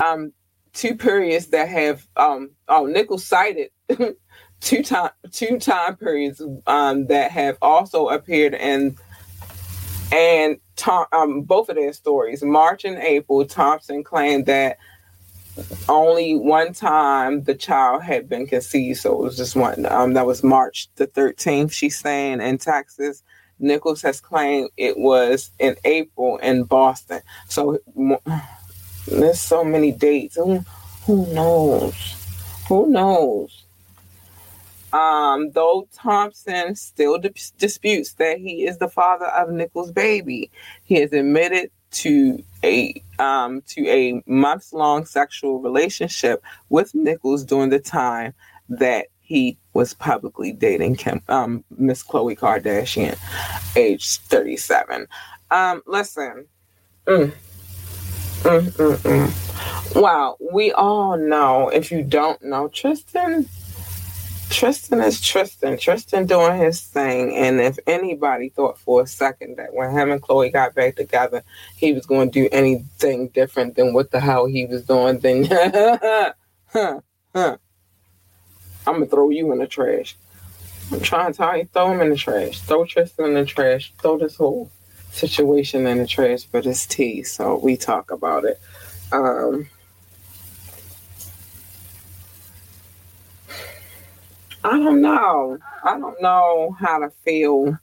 [0.00, 0.32] um,
[0.72, 3.70] two periods that have, um, oh, Nichols cited
[4.60, 8.96] two time two time periods um, that have also appeared in
[10.12, 14.78] and Tom, um, both of their stories, March and April, Thompson claimed that
[15.88, 19.86] only one time the child had been conceived, so it was just one.
[19.86, 21.72] Um, that was March the 13th.
[21.72, 23.22] She's saying in Texas.
[23.60, 27.20] Nichols has claimed it was in April in Boston.
[27.48, 27.78] So
[29.06, 30.36] there's so many dates.
[30.36, 30.64] Who,
[31.06, 31.94] who knows?
[32.68, 33.64] Who knows?
[34.92, 40.50] Um, though Thompson still dis- disputes that he is the father of Nichols' baby,
[40.84, 47.70] he has admitted to a um, to a months long sexual relationship with Nichols during
[47.70, 48.34] the time
[48.68, 53.18] that he was publicly dating Kim, um, Miss Khloe Kardashian,
[53.76, 55.06] age 37.
[55.50, 56.46] Um, listen.
[57.06, 57.32] Mm.
[58.44, 60.00] Mm, mm, mm.
[60.00, 63.48] Wow, we all know, if you don't know, Tristan
[64.50, 65.76] Tristan is Tristan.
[65.78, 67.34] Tristan doing his thing.
[67.34, 71.42] And if anybody thought for a second that when him and Khloe got back together,
[71.76, 75.44] he was going to do anything different than what the hell he was doing, then
[76.66, 77.00] huh,
[77.34, 77.56] huh.
[78.86, 80.16] I'm to throw you in the trash.
[80.92, 82.60] I'm trying to tell you, throw him in the trash.
[82.60, 83.92] Throw Tristan in the trash.
[84.00, 84.70] Throw this whole
[85.14, 87.22] situation in the trash but it's tea.
[87.22, 88.60] So we talk about it.
[89.12, 89.68] Um,
[94.64, 95.58] I don't know.
[95.84, 97.78] I don't know how to feel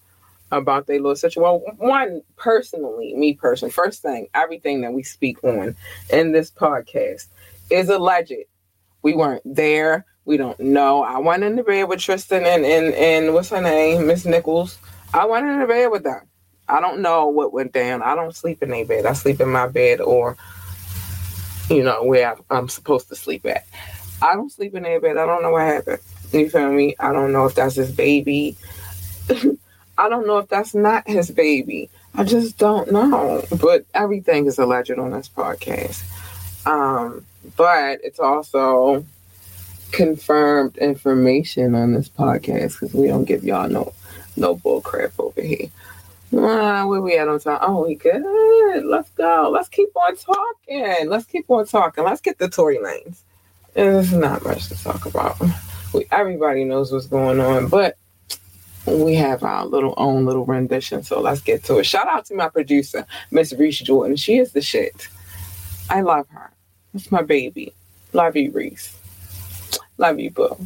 [0.52, 1.44] about their little situation.
[1.44, 5.76] Well, one personally, me personally, first thing, everything that we speak on
[6.10, 7.28] in this podcast
[7.70, 8.34] is alleged.
[9.04, 10.06] We weren't there.
[10.26, 11.04] We don't know.
[11.04, 14.78] I went in the bed with Tristan and and, and what's her name, Miss Nichols.
[15.13, 16.28] I went in the bed with them.
[16.71, 18.01] I don't know what went down.
[18.01, 19.05] I don't sleep in their bed.
[19.05, 20.38] I sleep in my bed or,
[21.69, 23.65] you know, where I'm supposed to sleep at.
[24.21, 25.17] I don't sleep in their bed.
[25.17, 25.99] I don't know what happened.
[26.31, 26.95] You feel me?
[26.97, 28.55] I don't know if that's his baby.
[29.97, 31.89] I don't know if that's not his baby.
[32.15, 33.43] I just don't know.
[33.62, 36.01] But everything is alleged on this podcast.
[36.65, 37.25] Um,
[37.57, 39.05] but it's also
[39.91, 43.93] confirmed information on this podcast because we don't give y'all no
[44.38, 45.67] no bull crap over here.
[46.32, 47.60] Where we at on time?
[47.62, 48.86] Oh, we good.
[48.86, 49.50] Let's go.
[49.54, 51.10] Let's keep on talking.
[51.10, 52.04] Let's keep on talking.
[52.04, 53.20] Let's get the Tory Lanez.
[53.74, 55.38] There's not much to talk about
[55.94, 57.98] we, everybody knows what's going on, but
[58.86, 61.04] we have our little own little rendition.
[61.04, 61.86] So let's get to it.
[61.86, 64.15] Shout out to my producer, Miss Reese Jordan.
[64.15, 65.08] She is the shit.
[65.89, 66.52] I love her.
[66.94, 67.74] It's my baby.
[68.13, 68.98] Love you, Reese.
[69.98, 70.58] Love you, boo.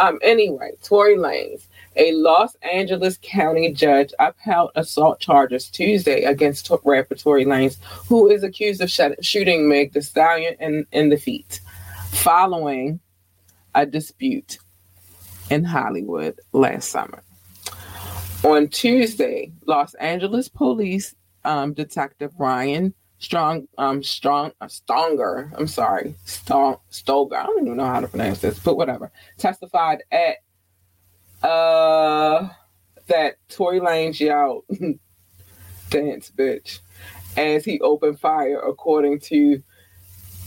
[0.00, 0.18] Um.
[0.22, 1.62] Anyway, Tory Lanez.
[1.96, 7.78] A Los Angeles County judge upheld assault charges Tuesday against rapper Tory Lanez,
[8.08, 11.60] who is accused of sh- shooting Meg Thee Stallion in, in the feet,
[12.10, 13.00] following
[13.74, 14.58] a dispute
[15.50, 17.22] in Hollywood last summer.
[18.44, 26.14] On Tuesday, Los Angeles Police um, Detective Ryan Strong, um, Strong, uh, Stronger, I'm sorry,
[26.26, 30.36] Strong, Stoger, I don't even know how to pronounce this, but whatever, testified at
[31.42, 32.48] uh
[33.06, 34.64] that Tory Lanez yelled,
[35.90, 36.80] "Dance, bitch,"
[37.36, 39.62] as he opened fire, according to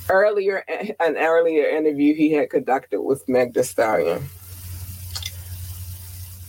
[0.09, 0.63] earlier
[0.99, 4.27] an earlier interview he had conducted with Meg Thee Stallion.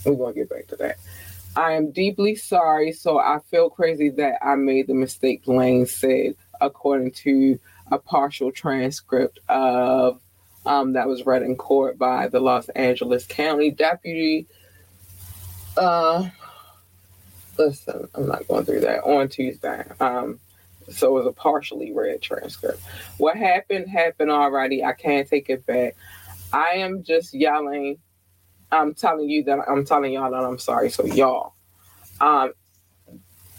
[0.05, 0.97] We're gonna get back to that.
[1.55, 6.35] I am deeply sorry, so I feel crazy that I made the mistake Lane said,
[6.61, 7.59] according to
[7.91, 10.21] a partial transcript of
[10.65, 14.47] um, that was read in court by the Los Angeles County Deputy.
[15.77, 16.29] Uh,
[17.57, 19.83] listen, I'm not going through that on Tuesday.
[19.99, 20.39] Um,
[20.89, 22.81] so it was a partially read transcript.
[23.17, 24.83] What happened happened already.
[24.83, 25.95] I can't take it back.
[26.51, 27.97] I am just yelling.
[28.71, 30.89] I'm telling you that I'm telling y'all that I'm sorry.
[30.89, 31.53] So y'all,
[32.19, 32.53] um,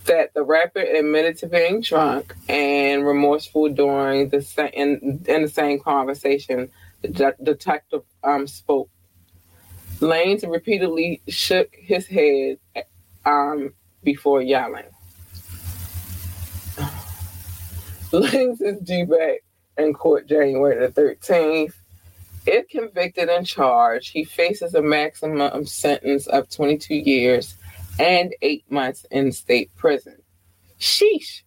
[0.05, 5.81] that the rapper admitted to being drunk and remorseful during the in, in the same
[5.81, 6.71] conversation.
[7.03, 8.89] Detective um, spoke.
[10.01, 12.59] Lanez repeatedly shook his head
[13.25, 14.85] um, before yelling.
[18.13, 19.43] Lanez is due back
[19.79, 21.75] in court January the 13th.
[22.45, 27.55] If convicted and charged, he faces a maximum sentence of 22 years
[27.99, 30.17] and eight months in state prison.
[30.81, 31.43] Sheesh.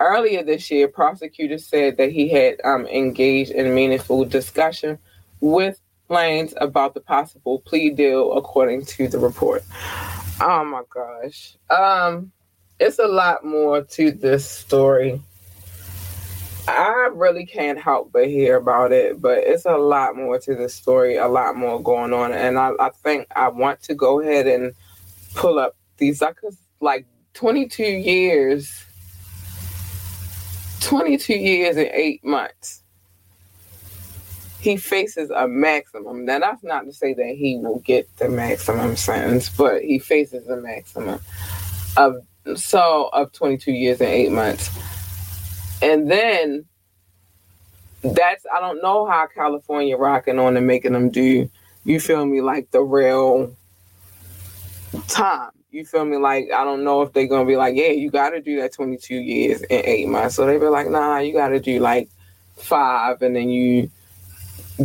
[0.00, 4.98] Earlier this year, prosecutors said that he had um, engaged in meaningful discussion
[5.40, 9.62] with Lanez about the possible plea deal, according to the report.
[10.40, 11.56] Oh my gosh.
[11.68, 12.32] Um,
[12.78, 15.20] it's a lot more to this story.
[16.66, 20.70] I really can't help but hear about it, but it's a lot more to the
[20.70, 22.32] story, a lot more going on.
[22.32, 24.72] And I, I think I want to go ahead and
[25.34, 28.86] pull up these because like 22 years
[30.80, 32.82] 22 years and eight months.
[34.60, 36.26] He faces a maximum.
[36.26, 40.48] Now that's not to say that he will get the maximum sentence but he faces
[40.48, 41.20] a maximum
[41.96, 42.16] of
[42.56, 44.70] so of 22 years and eight months.
[45.82, 46.66] And then
[48.02, 51.48] that's i don't know how california rocking on and making them do
[51.84, 53.54] you feel me like the real
[55.06, 56.16] time you feel me?
[56.16, 59.14] Like, I don't know if they're gonna be like, yeah, you gotta do that 22
[59.14, 60.36] years and eight months.
[60.36, 62.08] So they be like, nah, you gotta do like
[62.56, 63.90] five and then you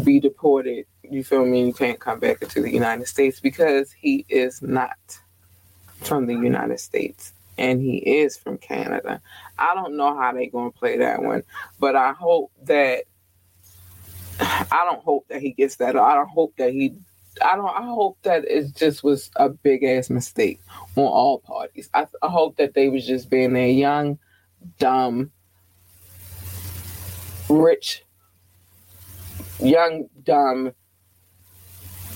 [0.04, 0.86] be deported.
[1.04, 1.66] You feel me?
[1.66, 4.98] You can't come back into the United States because he is not
[6.02, 9.22] from the United States and he is from Canada.
[9.58, 11.44] I don't know how they're gonna play that one,
[11.80, 13.04] but I hope that
[14.40, 15.96] I don't hope that he gets that.
[15.96, 16.96] I don't hope that he
[17.44, 17.68] I don't.
[17.68, 20.60] I hope that it just was a big ass mistake
[20.96, 21.90] on all parties.
[21.94, 24.20] I, I hope that they was just being a young,
[24.80, 25.32] dumb,
[27.50, 28.04] rich,
[29.60, 30.74] young, dumb,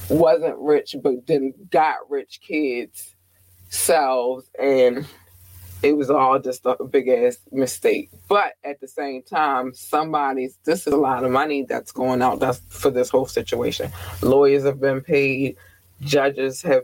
[0.10, 3.16] wasn't rich but then got rich kids
[3.70, 5.06] selves and
[5.82, 8.10] it was all just a big ass mistake.
[8.28, 12.40] But at the same time, somebody's this is a lot of money that's going out
[12.40, 13.92] that's for this whole situation.
[14.22, 15.56] Lawyers have been paid,
[16.02, 16.84] judges have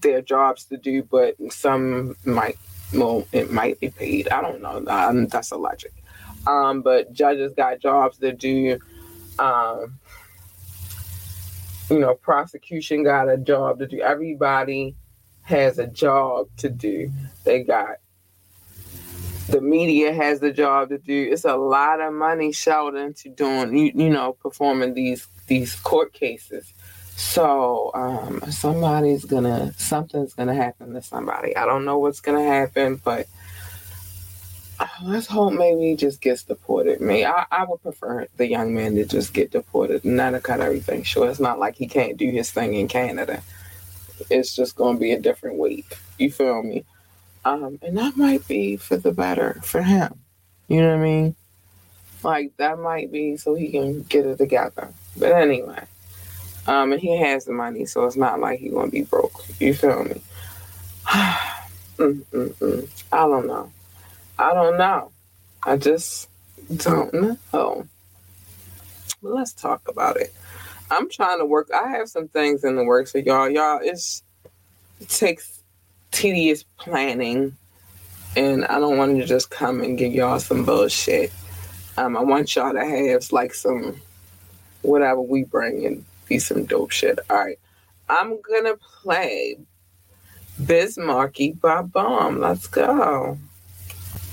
[0.00, 2.58] their jobs to do, but some might
[2.92, 4.28] well it might be paid.
[4.28, 4.84] I don't know.
[4.86, 5.92] Um, that's a logic.
[6.46, 8.78] Um, but judges got jobs to do.
[9.38, 9.98] Um,
[11.90, 14.00] you know, prosecution got a job to do.
[14.00, 14.94] Everybody
[15.42, 17.10] has a job to do.
[17.44, 17.96] They got
[19.48, 21.28] the media has the job to do.
[21.32, 26.12] It's a lot of money shelled into doing, you, you know, performing these these court
[26.12, 26.72] cases.
[27.16, 31.56] So um, somebody's gonna, something's gonna happen to somebody.
[31.56, 33.26] I don't know what's gonna happen, but
[34.78, 37.00] uh, let's hope maybe he just gets deported.
[37.00, 40.60] Me, I, I would prefer the young man to just get deported not to cut
[40.60, 41.30] everything short.
[41.30, 43.42] It's not like he can't do his thing in Canada.
[44.30, 45.96] It's just gonna be a different week.
[46.18, 46.84] You feel me?
[47.44, 50.20] Um, and that might be for the better for him.
[50.68, 51.36] You know what I mean?
[52.22, 54.92] Like that might be so he can get it together.
[55.16, 55.84] But anyway,
[56.66, 59.44] um, and he has the money, so it's not like he's gonna be broke.
[59.60, 60.20] You feel me?
[61.08, 61.62] I
[63.12, 63.72] don't know.
[64.38, 65.10] I don't know.
[65.64, 66.28] I just
[66.76, 67.86] don't know.
[69.22, 70.34] But let's talk about it.
[70.90, 71.70] I'm trying to work.
[71.74, 73.48] I have some things in the works for y'all.
[73.48, 74.22] Y'all, it's
[75.00, 75.57] it takes
[76.18, 77.56] tedious planning,
[78.34, 81.32] and I don't want to just come and give y'all some bullshit.
[81.96, 84.00] Um, I want y'all to have like some
[84.82, 87.20] whatever we bring and be some dope shit.
[87.30, 87.58] All right,
[88.08, 89.58] I'm gonna play
[90.66, 92.40] Biz Markie by Bomb.
[92.40, 93.38] Let's go.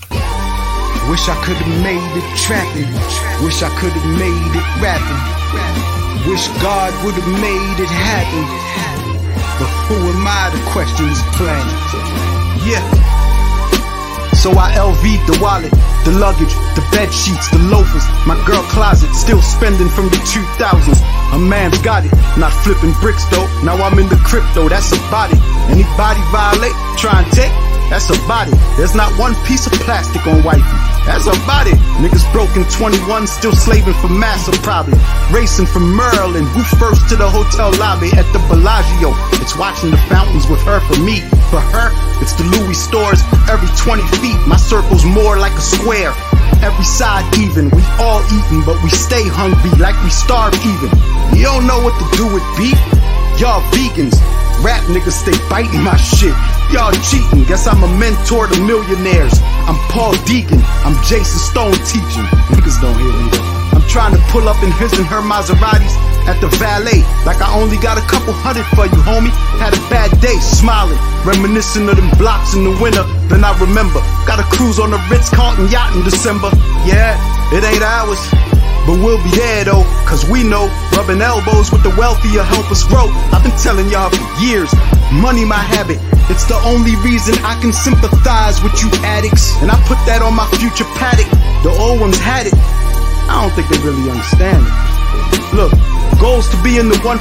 [0.09, 3.45] Wish I could have made it trapping.
[3.45, 6.31] Wish I could have made it rapping.
[6.31, 8.84] Wish God would have made it happen.
[9.57, 11.71] But who am I to question these plans?
[12.67, 12.83] Yeah.
[14.35, 15.71] So I LV'd the wallet,
[16.03, 21.01] the luggage, the bed sheets, the loafers, my girl closet, still spending from the 2000s.
[21.33, 23.47] A man's got it, not flipping bricks though.
[23.63, 25.39] Now I'm in the crypto, that's a body.
[25.71, 27.53] Anybody violate, try and take,
[27.89, 28.51] that's a body.
[28.77, 30.84] There's not one piece of plastic on wifey.
[31.05, 31.77] That's about it.
[32.01, 34.97] Niggas broken 21, still slaving for massa probably.
[35.31, 39.13] Racing from Maryland, who first to the hotel lobby at the Bellagio.
[39.37, 41.21] It's watching the fountains with her for me.
[41.53, 44.39] For her, it's the Louis stores every 20 feet.
[44.49, 46.13] My circle's more like a square.
[46.65, 50.89] Every side even, we all eating, but we stay hungry like we starve even.
[51.37, 52.81] You don't know what to do with beef?
[53.37, 54.17] Y'all vegans.
[54.63, 56.35] Rap niggas stay biting my shit.
[56.71, 57.43] Y'all cheating.
[57.45, 59.39] Guess I'm a mentor to millionaires.
[59.67, 60.61] I'm Paul Deacon.
[60.85, 62.25] I'm Jason Stone teaching.
[62.55, 63.29] Niggas don't hear me.
[63.75, 65.93] I'm trying to pull up in his and her Maseratis
[66.25, 67.05] at the valet.
[67.25, 69.33] Like I only got a couple hundred for you, homie.
[69.61, 73.05] Had a bad day, smiling, reminiscing of them blocks in the winter.
[73.29, 76.49] Then I remember, got a cruise on the Ritz Carlton yacht in December.
[76.85, 77.13] Yeah,
[77.53, 78.21] it ain't ours.
[78.85, 82.85] But we'll be there though, cause we know rubbing elbows with the wealthier help us
[82.85, 83.09] grow.
[83.33, 84.69] I've been telling y'all for years,
[85.09, 85.97] money my habit.
[86.29, 89.57] It's the only reason I can sympathize with you addicts.
[89.61, 91.29] And I put that on my future paddock.
[91.65, 92.53] The old ones had it.
[93.25, 94.73] I don't think they really understand it.
[95.53, 95.73] Look,
[96.21, 97.17] goals to be in the 1%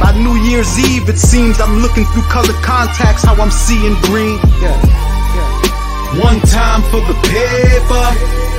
[0.00, 1.08] by New Year's Eve.
[1.08, 4.36] It seems I'm looking through color contacts, how I'm seeing green.
[4.60, 4.76] Yeah,
[5.36, 6.20] yeah.
[6.20, 8.55] One time for the paper.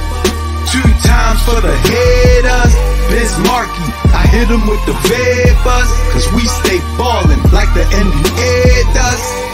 [0.72, 2.74] Two times for the haters.
[3.09, 5.89] Biz Markie, I hit him with the vapors.
[6.11, 9.47] Cause we stay ballin' like the NBA does.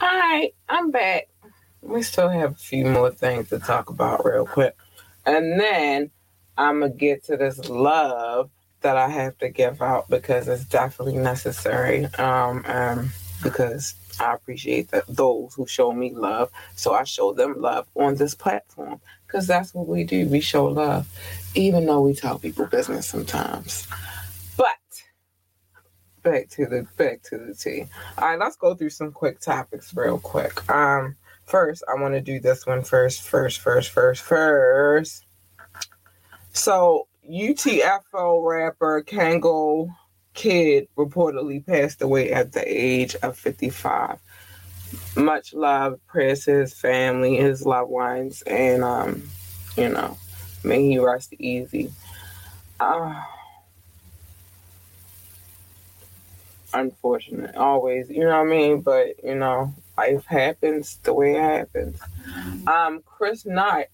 [0.00, 1.28] All right, I'm back.
[1.82, 4.76] We still have a few more things to talk about real quick.
[5.24, 6.10] And then
[6.56, 8.50] I'm going to get to this love
[8.86, 12.04] that I have to give out because it's definitely necessary.
[12.18, 13.10] Um, um,
[13.42, 18.14] because I appreciate that those who show me love, so I show them love on
[18.14, 20.28] this platform because that's what we do.
[20.28, 21.08] We show love,
[21.56, 23.88] even though we tell people business sometimes.
[24.56, 24.76] But
[26.22, 27.86] back to the back to the tea.
[28.18, 30.70] All right, let's go through some quick topics real quick.
[30.70, 35.24] Um, first, I want to do this one first, first, first, first, first.
[36.52, 39.94] So UTFO rapper Kangol
[40.34, 44.18] Kid reportedly passed away at the age of 55.
[45.16, 49.22] Much love, prayers to his family, his loved ones, and um,
[49.76, 50.16] you know,
[50.62, 51.90] may he rest easy.
[52.78, 53.22] Uh,
[56.74, 58.82] unfortunate, always, you know what I mean?
[58.82, 61.98] But you know, life happens the way it happens.
[62.66, 63.86] Um, Chris Noth,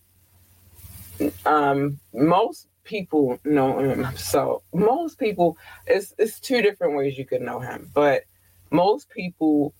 [1.46, 4.06] um, most people know him.
[4.16, 5.56] So most people,
[5.86, 8.24] it's it's two different ways you could know him, but
[8.70, 9.74] most people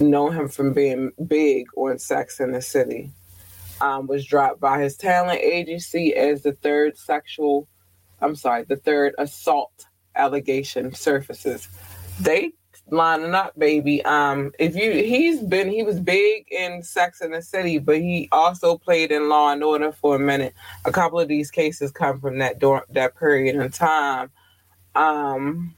[0.00, 3.10] know him from being big on Sex in the City.
[3.80, 7.66] Um, was dropped by his talent agency as the third sexual,
[8.20, 11.68] I'm sorry, the third assault allegation surfaces.
[12.20, 12.52] They
[12.90, 14.04] lining up, baby.
[14.04, 18.28] Um, if you he's been he was big in Sex in the City, but he
[18.32, 20.54] also played in Law and Order for a minute.
[20.84, 24.30] A couple of these cases come from that door that period in time.
[24.94, 25.74] Um,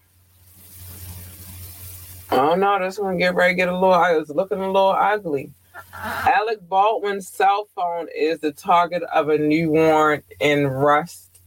[2.31, 3.93] oh no, this one get ready get a little.
[3.93, 5.51] I was looking a little ugly.
[5.95, 11.39] Alec Baldwin's cell phone is the target of a new warrant in Rust.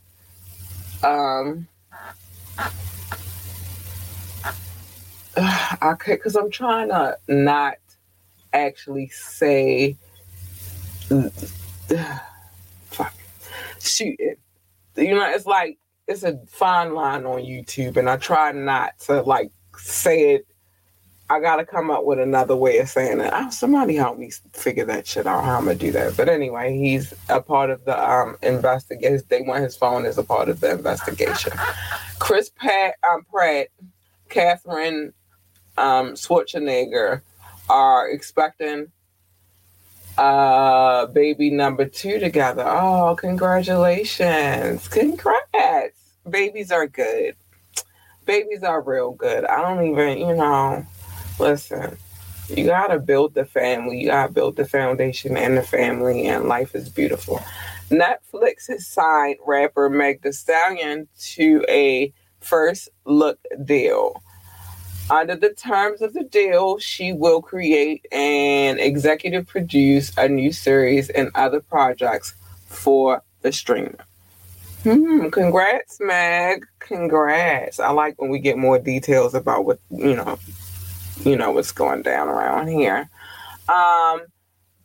[1.03, 1.67] Um,
[5.81, 7.75] I could because I'm trying to not
[8.53, 9.95] actually say
[12.85, 13.13] fuck
[13.79, 14.39] shoot it.
[14.97, 15.77] You know, it's like
[16.07, 20.45] it's a fine line on YouTube, and I try not to like say it.
[21.31, 23.31] I gotta come up with another way of saying it.
[23.31, 25.45] Oh, somebody help me figure that shit out.
[25.45, 26.17] How I'm gonna do that?
[26.17, 29.23] But anyway, he's a part of the um investigation.
[29.29, 31.53] They want his phone as a part of the investigation.
[32.17, 33.67] Chris Pat, um, Pratt,
[34.29, 35.13] Catherine
[35.79, 37.21] um, Schwarzenegger
[37.69, 38.91] are expecting
[40.17, 42.65] uh baby number two together.
[42.67, 44.87] Oh, congratulations.
[44.89, 45.97] Congrats.
[46.29, 47.35] Babies are good.
[48.25, 49.45] Babies are real good.
[49.45, 50.85] I don't even, you know,
[51.39, 51.97] listen,
[52.49, 54.01] you gotta build the family.
[54.01, 57.41] You gotta build the foundation and the family, and life is beautiful.
[57.89, 64.21] Netflix has signed rapper Meg Thee Stallion to a first look deal.
[65.09, 71.09] Under the terms of the deal, she will create and executive produce a new series
[71.09, 72.35] and other projects
[72.67, 74.05] for the streamer.
[74.83, 76.65] Hmm, congrats, Meg.
[76.79, 77.79] Congrats.
[77.79, 80.37] I like when we get more details about what, you know,
[81.25, 83.09] you know what's going down around here.
[83.67, 84.21] Um,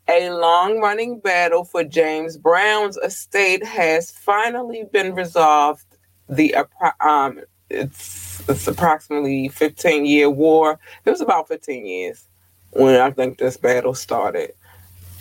[0.08, 5.84] a long running battle for James Brown's estate has finally been resolved.
[6.28, 6.56] The
[7.00, 7.40] um,
[7.70, 10.78] it's it's approximately 15 year war.
[11.04, 12.28] It was about 15 years
[12.70, 14.52] when I think this battle started.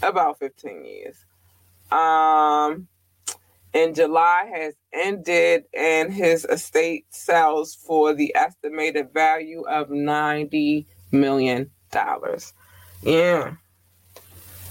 [0.01, 1.15] About 15 years.
[1.91, 2.87] Um,
[3.73, 11.71] in July has ended, and his estate sells for the estimated value of 90 million
[11.91, 12.53] dollars.
[13.01, 13.53] Yeah.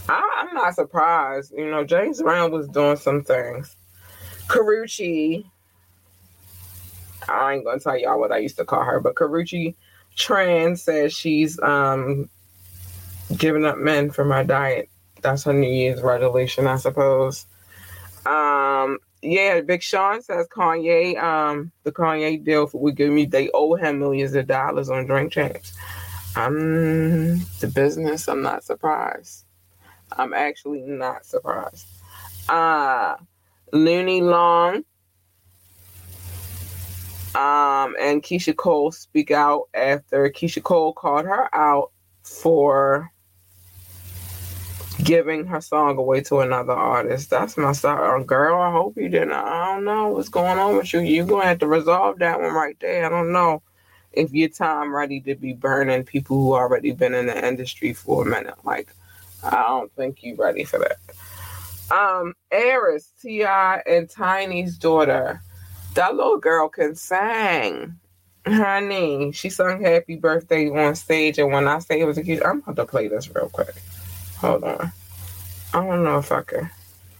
[0.09, 1.53] I, am not surprised.
[1.57, 3.77] You know, James Brown was doing some things.
[4.49, 5.45] Karrueche,
[7.29, 9.75] I ain't gonna tell y'all what I used to call her, but Karrueche
[10.17, 12.29] Tran says she's um
[13.37, 14.89] giving up men for my diet.
[15.23, 17.47] That's her New Year's resolution, I suppose.
[18.27, 23.75] Um, yeah, Big Sean says Kanye, um, the Kanye deal for Give Me, they owe
[23.75, 25.73] him millions of dollars on drink champs.
[26.35, 29.45] I'm the business, I'm not surprised.
[30.13, 31.87] I'm actually not surprised.
[32.49, 33.17] Uh
[33.73, 34.85] Looney Long
[37.35, 41.91] um, and Keyshia Cole speak out after Keyshia Cole called her out
[42.23, 43.11] for
[45.03, 47.31] giving her song away to another artist.
[47.31, 48.61] That's my song, girl.
[48.61, 49.33] I hope you didn't.
[49.33, 51.01] I don't know what's going on with you.
[51.01, 53.07] You're gonna have to resolve that one right there.
[53.07, 53.63] I don't know
[54.13, 58.23] if your time ready to be burning people who already been in the industry for
[58.23, 58.57] a minute.
[58.65, 58.93] Like,
[59.43, 60.99] I don't think you ready for that.
[61.91, 65.43] Um, Heiress, T.I., and Tiny's daughter.
[65.95, 67.99] That little girl can sing.
[68.47, 72.43] Honey, she sung happy birthday on stage, and when I say it was a cute,
[72.45, 73.75] I'm about to play this real quick.
[74.39, 74.93] Hold on.
[75.75, 76.71] I don't know if I can,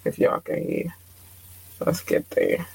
[0.05, 0.95] if y'all can hear.
[1.85, 2.67] Let's get there.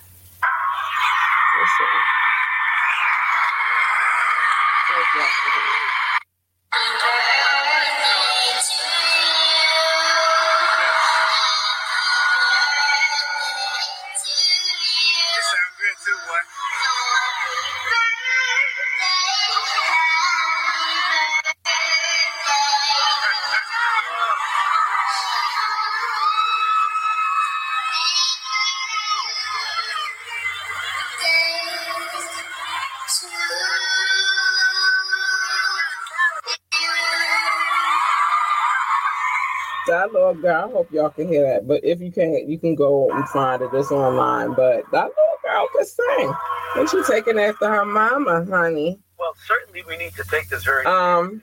[39.87, 41.67] That little girl, I hope y'all can hear that.
[41.67, 43.69] But if you can't, you can go and find it.
[43.73, 44.49] It's online.
[44.53, 46.33] But that little girl can sing.
[46.75, 48.99] And she taking after her mama, honey.
[49.17, 50.85] Well, certainly we need to take this very.
[50.85, 51.41] Um.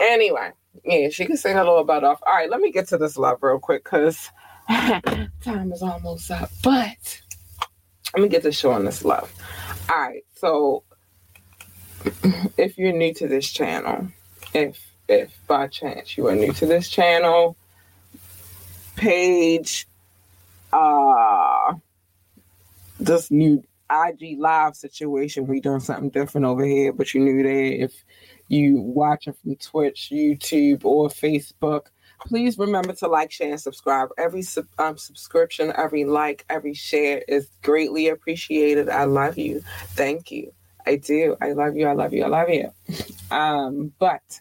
[0.00, 0.50] Anyway,
[0.84, 2.20] yeah, she can sing a little bit off.
[2.26, 4.30] All right, let me get to this love real quick because
[4.68, 6.50] time is almost up.
[6.62, 7.22] But
[8.14, 9.32] let me get to showing this love.
[9.88, 10.84] All right, so
[12.56, 14.08] if you're new to this channel,
[14.54, 17.56] if if by chance you are new to this channel,
[18.98, 19.86] page,
[20.72, 21.74] uh,
[23.00, 25.46] this new IG live situation.
[25.46, 28.04] We doing something different over here, but you knew that if
[28.48, 31.86] you watching from Twitch, YouTube, or Facebook,
[32.26, 34.08] please remember to like, share, and subscribe.
[34.18, 34.42] Every
[34.78, 38.88] um, subscription, every like, every share is greatly appreciated.
[38.88, 39.62] I love you.
[39.90, 40.52] Thank you.
[40.86, 41.36] I do.
[41.40, 41.86] I love you.
[41.86, 42.24] I love you.
[42.24, 42.70] I love you.
[43.30, 44.40] Um, but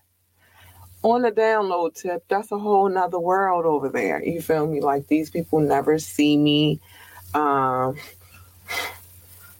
[1.12, 4.24] on the download tip, that's a whole nother world over there.
[4.24, 4.82] You feel me?
[4.82, 6.80] Like these people never see me.
[7.34, 7.97] Um,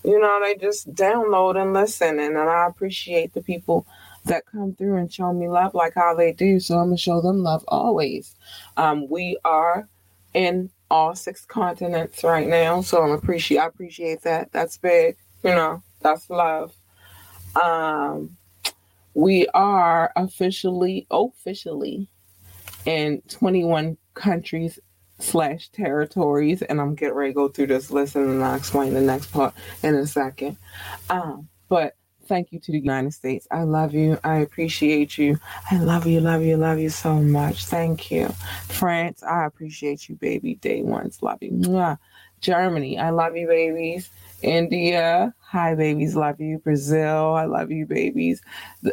[0.04, 2.20] you know, they just download and listen.
[2.20, 3.86] And, and I appreciate the people
[4.26, 6.60] that come through and show me love like how they do.
[6.60, 8.36] So I'm gonna show them love always.
[8.76, 9.88] Um, we are
[10.34, 14.52] in all six continents right now, so I'm appreciate I appreciate that.
[14.52, 15.18] That's big.
[15.44, 16.74] You know, that's love.
[17.62, 18.37] Um,
[19.18, 22.08] we are officially officially
[22.86, 24.78] in 21 countries
[25.18, 28.94] slash territories and i'm getting ready to go through this list and then i'll explain
[28.94, 30.56] the next part in a second.
[31.10, 31.96] Um, but
[32.28, 33.48] thank you to the united states.
[33.50, 34.20] I love you.
[34.24, 35.40] I appreciate you.
[35.72, 37.66] I love you love you love you so much.
[37.66, 38.28] Thank you.
[38.68, 40.54] France i appreciate you baby.
[40.56, 41.24] Day ones.
[41.24, 41.54] Love you.
[41.54, 41.98] Mwah.
[42.40, 44.12] germany i love you babies
[44.42, 46.60] India, hi babies, love you.
[46.60, 48.42] Brazil, I love you babies.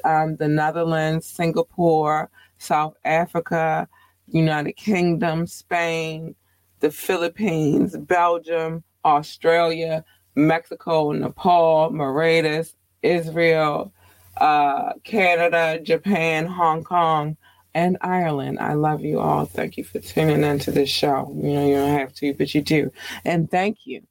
[0.05, 3.89] Um, the Netherlands, Singapore, South Africa,
[4.29, 6.35] United Kingdom, Spain,
[6.81, 13.93] the Philippines, Belgium, Australia, Mexico, Nepal, Mauritius, Israel,
[14.39, 17.37] uh, Canada, Japan, Hong Kong,
[17.75, 18.59] and Ireland.
[18.61, 19.45] I love you all.
[19.45, 21.31] Thank you for tuning into this show.
[21.37, 22.91] You know, you don't have to, but you do.
[23.25, 24.03] And thank you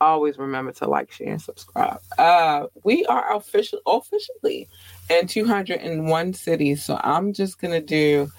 [0.00, 2.00] always remember to like, share, and subscribe.
[2.18, 4.68] Uh, we are official officially
[5.08, 8.30] in 201 cities, so I'm just gonna do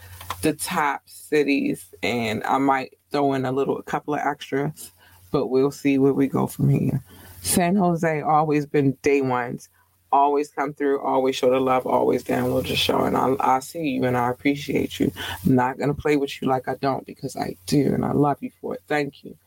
[0.41, 4.91] the top cities, and I might throw in a little, a couple of extras,
[5.31, 7.03] but we'll see where we go from here.
[7.41, 9.69] San Jose always been day ones.
[10.13, 13.05] Always come through, always show the love, always download the show.
[13.05, 15.09] And I, I see you and I appreciate you.
[15.45, 18.11] I'm not going to play with you like I don't because I do and I
[18.11, 18.81] love you for it.
[18.89, 19.37] Thank you.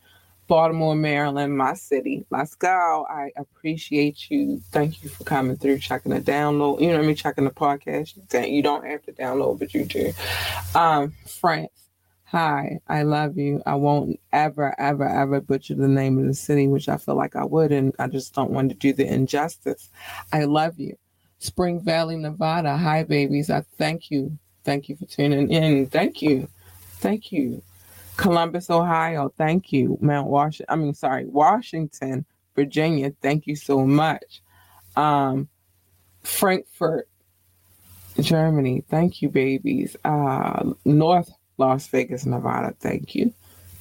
[0.47, 2.25] Baltimore, Maryland, my city.
[2.59, 3.05] Go.
[3.09, 4.61] I appreciate you.
[4.71, 6.81] Thank you for coming through, checking the download.
[6.81, 7.15] You know what I mean?
[7.15, 8.15] Checking the podcast.
[8.49, 10.13] You don't have to download, but you do.
[10.75, 11.71] Um, France.
[12.25, 13.61] Hi, I love you.
[13.65, 17.35] I won't ever, ever, ever butcher the name of the city, which I feel like
[17.35, 19.89] I would, and I just don't want to do the injustice.
[20.33, 20.97] I love you.
[21.39, 22.75] Spring Valley, Nevada.
[22.75, 23.49] Hi, babies.
[23.49, 24.37] I thank you.
[24.63, 25.85] Thank you for tuning in.
[25.85, 26.47] Thank you.
[26.97, 27.61] Thank you.
[28.17, 29.33] Columbus, Ohio.
[29.37, 29.97] Thank you.
[30.01, 30.65] Mount Washington.
[30.69, 33.11] I mean, sorry, Washington, Virginia.
[33.21, 34.41] Thank you so much.
[34.95, 35.49] Um,
[36.23, 37.07] Frankfurt,
[38.19, 38.83] Germany.
[38.89, 39.95] Thank you, babies.
[40.03, 42.75] Uh, North Las Vegas, Nevada.
[42.79, 43.33] Thank you.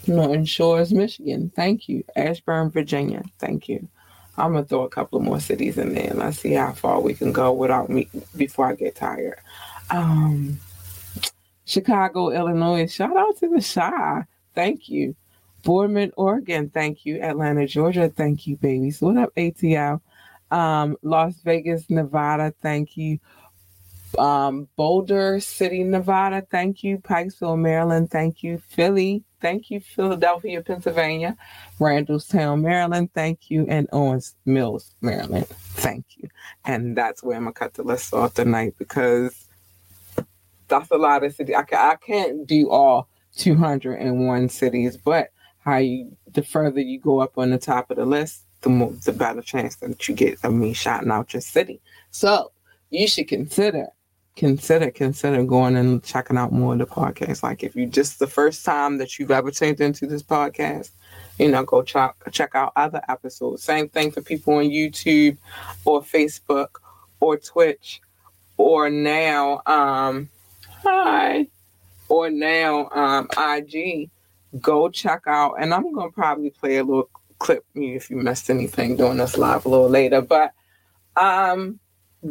[0.07, 1.51] Norton Shores, Michigan.
[1.55, 2.05] Thank you.
[2.17, 3.23] Ashburn, Virginia.
[3.39, 3.89] Thank you.
[4.37, 7.15] I'm gonna throw a couple more cities in there and let's see how far we
[7.15, 9.39] can go without me before I get tired.
[9.91, 10.59] Um,
[11.65, 12.93] Chicago, Illinois.
[12.93, 14.25] Shout out to the Chi.
[14.55, 15.17] Thank you.
[15.63, 16.69] Boardman, Oregon.
[16.69, 17.21] Thank you.
[17.21, 18.09] Atlanta, Georgia.
[18.09, 19.01] Thank you, babies.
[19.01, 20.01] What up, ATL?
[20.51, 22.53] Um, Las Vegas, Nevada.
[22.61, 23.19] Thank you.
[24.19, 26.47] Um, Boulder City, Nevada.
[26.51, 26.99] Thank you.
[26.99, 28.11] Pikesville, Maryland.
[28.11, 28.59] Thank you.
[28.69, 29.25] Philly.
[29.41, 29.81] Thank you.
[29.81, 31.37] Philadelphia, Pennsylvania.
[31.81, 33.11] Randallstown, Maryland.
[33.15, 33.67] Thank you.
[33.69, 35.47] And Owings Mills, Maryland.
[35.47, 36.29] Thank you.
[36.65, 39.44] And that's where I'm going to cut the list off tonight because
[40.79, 41.55] that's a lot of cities.
[41.57, 47.21] I, ca- I can't do all 201 cities, but how you, the further you go
[47.21, 50.45] up on the top of the list, the more, the better chance that you get
[50.45, 51.81] of me shouting out your city.
[52.11, 52.53] So
[52.91, 53.89] you should consider,
[54.37, 57.43] consider, consider going and checking out more of the podcasts.
[57.43, 60.91] Like if you just the first time that you've ever tuned into this podcast,
[61.39, 63.63] you know, go check check out other episodes.
[63.63, 65.37] Same thing for people on YouTube
[65.85, 66.69] or Facebook
[67.21, 68.01] or Twitch
[68.57, 70.29] or now um
[70.85, 71.47] hi
[72.09, 74.11] or now um IG.
[74.61, 77.09] Go check out and I'm gonna probably play a little
[77.39, 80.21] clip if you missed anything doing this live a little later.
[80.21, 80.53] But
[81.17, 81.81] um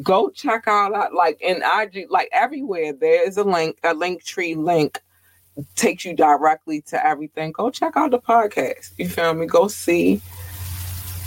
[0.01, 4.23] go check out uh, like in IG like everywhere there is a link, a link
[4.23, 5.01] tree link
[5.75, 7.51] takes you directly to everything.
[7.51, 8.91] Go check out the podcast.
[8.97, 9.45] You feel me?
[9.45, 10.21] Go see,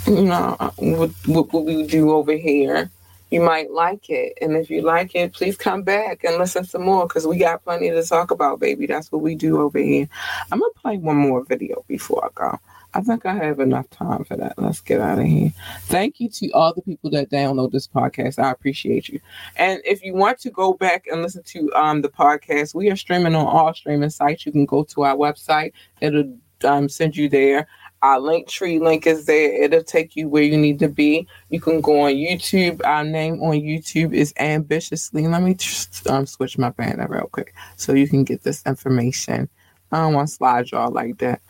[0.05, 2.89] you know, what, what, what we do over here.
[3.29, 4.37] You might like it.
[4.41, 7.63] And if you like it, please come back and listen some more because we got
[7.63, 8.85] plenty to talk about, baby.
[8.85, 10.07] That's what we do over here.
[10.51, 12.59] I'm going to play one more video before I go.
[12.93, 14.57] I think I have enough time for that.
[14.57, 15.51] Let's get out of here.
[15.83, 18.39] Thank you to all the people that download this podcast.
[18.39, 19.19] I appreciate you.
[19.57, 22.95] And if you want to go back and listen to um, the podcast, we are
[22.95, 24.45] streaming on all streaming sites.
[24.45, 25.73] You can go to our website.
[26.01, 27.67] It'll um, send you there.
[28.01, 29.63] Our link tree link is there.
[29.63, 31.27] It'll take you where you need to be.
[31.49, 32.81] You can go on YouTube.
[32.85, 35.27] Our name on YouTube is Ambitiously.
[35.27, 35.57] Let me
[36.09, 39.49] um, switch my banner real quick so you can get this information.
[39.91, 41.41] I don't want to slide y'all like that.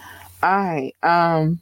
[0.41, 0.95] All right.
[1.03, 1.59] Um,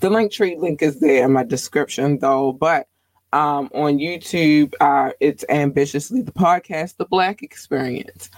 [0.00, 2.88] the link tree link is there in my description though, but
[3.32, 8.30] um, on YouTube, uh, it's ambitiously the podcast, the Black Experience.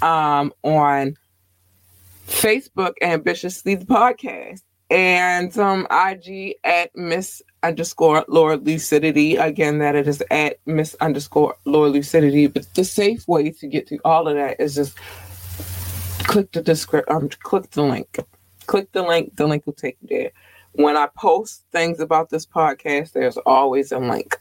[0.00, 1.16] Um, on
[2.26, 5.52] Facebook, ambitiously the podcast, and
[5.90, 9.36] IG at Miss underscore Laura Lucidity.
[9.36, 12.46] Again, that it is at Miss underscore Laura Lucidity.
[12.46, 14.96] But the safe way to get to all of that is just
[16.24, 18.18] click the description, um, click the link
[18.68, 19.34] click the link.
[19.34, 20.30] The link will take you there.
[20.72, 24.38] When I post things about this podcast, there's always a link.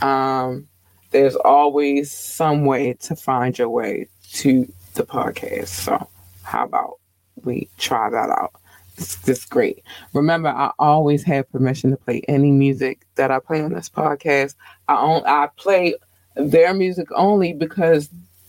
[0.00, 0.68] Um,
[1.10, 5.68] there's always some way to find your way to the podcast.
[5.68, 6.08] So,
[6.44, 6.98] how about
[7.44, 8.52] we try that out?
[8.96, 9.82] It's, it's great.
[10.12, 14.54] Remember, I always have permission to play any music that I play on this podcast.
[14.88, 15.94] I own, I play
[16.34, 18.08] their music only because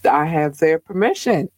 [0.10, 1.50] I have their permission.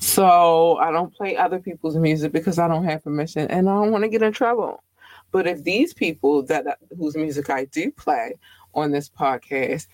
[0.00, 3.92] So I don't play other people's music because I don't have permission and I don't
[3.92, 4.82] want to get in trouble.
[5.30, 8.34] But if these people that whose music I do play
[8.74, 9.86] on this podcast,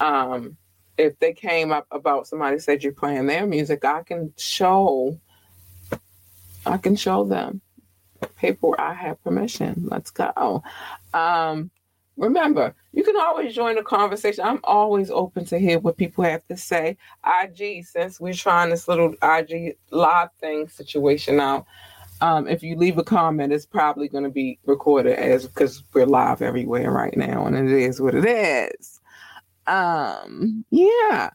[0.00, 0.56] um,
[0.96, 5.20] if they came up about somebody said you're playing their music, I can show
[6.66, 7.60] I can show them
[8.36, 9.86] paper I have permission.
[9.90, 10.62] Let's go.
[11.14, 11.70] Um,
[12.16, 14.44] remember, you can always join the conversation.
[14.44, 16.96] I'm always open to hear what people have to say.
[17.42, 21.66] IG, since we're trying this little IG live thing situation out,
[22.20, 26.04] um, if you leave a comment, it's probably going to be recorded as because we're
[26.04, 29.00] live everywhere right now, and it is what it is.
[29.66, 31.30] Um, yeah.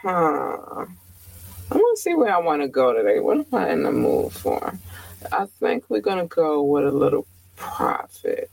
[0.05, 3.21] want to see where I want to go today.
[3.21, 4.79] What am I in the mood for?
[5.33, 7.27] I think we're gonna go with a little
[7.57, 8.51] Prophet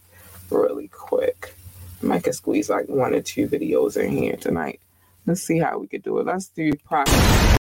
[0.50, 1.54] really quick.
[2.02, 4.80] I might can squeeze like one or two videos in here tonight.
[5.26, 6.26] Let's see how we could do it.
[6.26, 7.58] Let's do Prophet.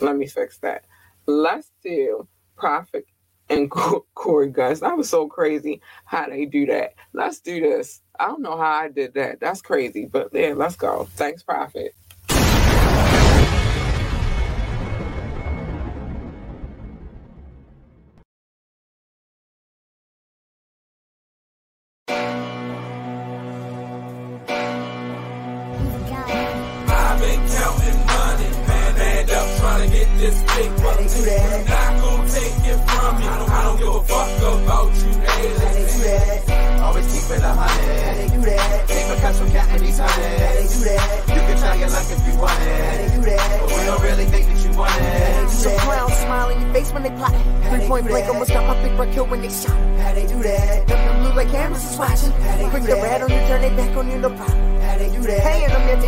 [0.00, 0.84] Let me fix that.
[1.26, 3.06] Let's do Prophet
[3.50, 3.70] and
[4.14, 4.80] Corey Gunz.
[4.80, 6.94] That was so crazy how they do that.
[7.12, 8.00] Let's do this.
[8.18, 9.40] I don't know how I did that.
[9.40, 11.08] That's crazy, but yeah, let's go.
[11.16, 11.94] Thanks, Prophet.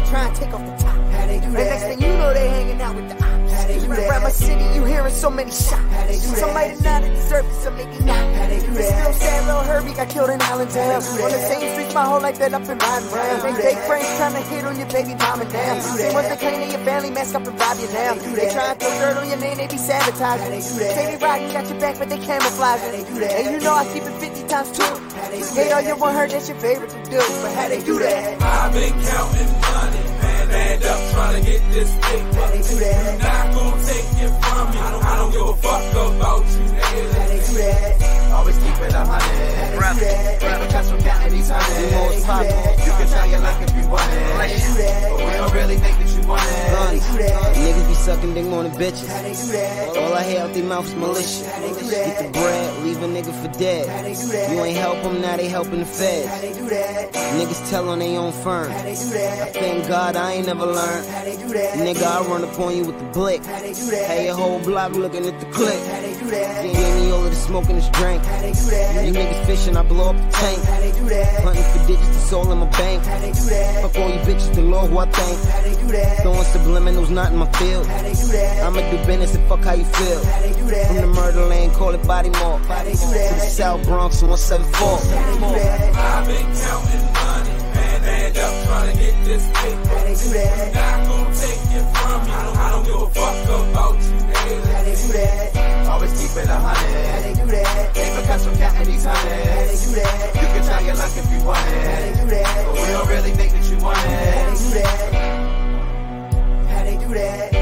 [0.09, 0.97] Try and take off the top.
[1.13, 1.61] How they do that?
[1.61, 3.36] And next thing you know they hanging out with the.
[3.87, 3.93] Do?
[3.93, 5.71] Around my city you hearing so many shots.
[5.71, 6.15] That?
[6.15, 8.23] Somebody not deserve it, so maybe not.
[8.49, 8.59] They?
[8.59, 11.03] Still sad little Herbie got killed in Allentown.
[11.03, 13.43] On the same streets my whole life been up and riding around.
[13.43, 15.97] They fake friends trying to hit on your baby mama down.
[15.97, 18.15] They want the clean of your family, mask up and rob you now.
[18.15, 20.79] They try to throw dirt on your name, they be sabotaging.
[20.79, 23.07] They rock, got your back, but they camouflaging.
[23.23, 24.85] And you know I keep it 50 times two.
[25.55, 27.19] Hate all you want her, that's your favorite to do.
[27.19, 28.43] But how they do that?
[28.43, 32.51] I've been counting money, man, and up trying to get this big buck.
[32.55, 34.81] I'm not gonna take it from you.
[34.81, 38.33] I don't, I don't give a fuck about you, haters.
[38.33, 39.67] Always keep it a hundred.
[40.41, 42.87] Keep a cash from counting these hundreds.
[42.87, 44.21] You can try your luck if you want it,
[45.11, 47.03] but we don't really think that you it.
[47.57, 49.97] Niggas be sucking dick more than bitches.
[49.97, 51.43] All I hear out their mouth is malicious.
[51.43, 53.87] Get the bread, leave a nigga for dead.
[54.51, 56.29] You ain't help them, now they helping the feds.
[57.37, 58.71] Niggas tell on they own firm.
[58.73, 61.07] I thank God I ain't never learned.
[61.07, 63.45] Nigga, I run up on you with the blick.
[63.45, 65.81] Hey, your whole block looking at the click.
[66.27, 68.23] Gave me all of the smoke and this drink.
[68.25, 70.65] You niggas fishing, I blow up the tank.
[71.45, 73.05] Hunting for digits, the soul in my bank.
[73.05, 76.16] Fuck all you bitches, the Lord who I thank.
[76.23, 77.87] Throwing subliminals, not in my field.
[77.87, 80.21] I'ma do business and fuck how you feel.
[80.21, 82.63] From the murder lane, call it body mark.
[82.63, 84.89] To the South Bronx, 174.
[84.89, 89.97] I've been counting money, man, and up trying to get this big buck.
[89.97, 92.33] I'm not gonna take it from you.
[92.33, 93.37] I don't, I don't give a fuck
[93.71, 95.89] about you, haters.
[95.89, 97.37] Always keep it a hundred.
[97.95, 99.97] Keep a cash from counting these hundreds.
[99.97, 103.71] You can try your luck if you want it, but we don't really think that
[103.71, 105.46] you want it
[107.17, 107.55] that?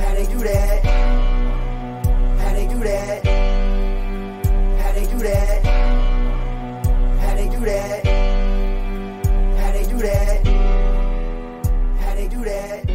[0.00, 0.84] How they do that?
[2.24, 3.26] How they do that?
[4.80, 5.64] How they do that?
[7.20, 8.06] How they do that?
[9.58, 10.46] How they do that?
[12.00, 12.90] How they do that?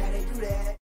[0.00, 0.76] How they do that?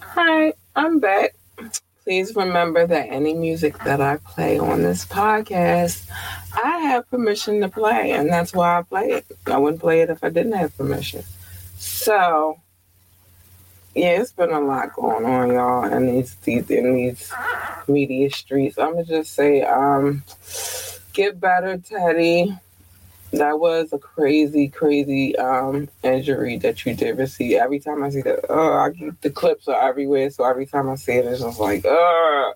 [0.00, 1.34] Hi, I'm back.
[2.04, 6.06] Please remember that any music that I play on this podcast,
[6.52, 9.26] I have permission to play, and that's why I play it.
[9.46, 11.24] I wouldn't play it if I didn't have permission.
[11.78, 12.60] So,
[13.94, 17.32] yeah, it's been a lot going on, y'all, in these, these in these
[17.88, 18.78] media streets.
[18.78, 20.24] I'm gonna just say, um,
[21.14, 22.58] get better, Teddy.
[23.38, 27.58] That was a crazy, crazy um injury that you did receive.
[27.58, 30.30] Every time I see that, oh, I the clips are everywhere.
[30.30, 32.52] So every time I see it, it's just like, oh,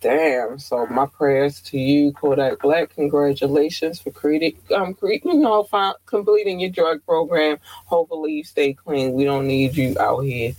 [0.00, 0.58] damn.
[0.58, 2.94] So my prayers to you, Kodak Black.
[2.94, 7.58] Congratulations for creating, um, you know, fi- completing your drug program.
[7.64, 9.12] Hopefully you stay clean.
[9.12, 10.54] We don't need you out here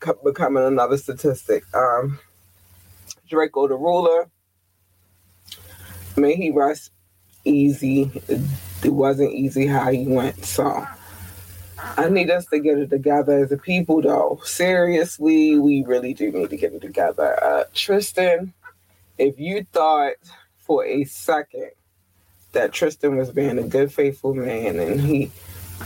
[0.00, 1.64] co- becoming another statistic.
[1.74, 2.18] Um,
[3.30, 4.28] Drakeo the ruler.
[6.16, 6.90] May he rest
[7.48, 8.10] easy.
[8.84, 10.44] It wasn't easy how he went.
[10.44, 10.86] So
[11.96, 14.40] I need us to get it together as a people, though.
[14.44, 17.42] Seriously, we really do need to get it together.
[17.42, 18.52] Uh, Tristan,
[19.16, 20.14] if you thought
[20.58, 21.70] for a second
[22.52, 25.30] that Tristan was being a good, faithful man and he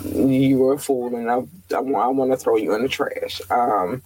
[0.04, 1.34] you were a fool, and I,
[1.76, 3.40] I, want, I want to throw you in the trash.
[3.50, 4.02] Um,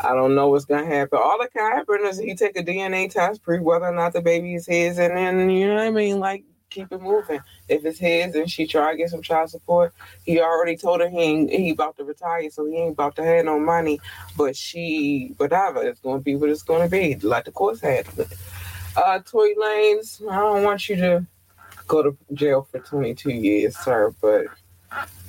[0.00, 1.18] I don't know what's gonna happen.
[1.22, 4.20] All that can happen is he take a DNA test, prove whether or not the
[4.20, 7.40] baby is his, and then you know what I mean, like keep it moving.
[7.68, 9.92] If it's his and she try to get some child support,
[10.24, 13.24] he already told her he ain't, he about to retire, so he ain't about to
[13.24, 14.00] have no money.
[14.36, 17.16] But she, whatever, it's gonna be what it's gonna be.
[17.16, 18.32] Let the courts handle it.
[18.96, 21.26] Uh, Tory Lanez, I don't want you to
[21.86, 24.46] go to jail for 22 years, sir, but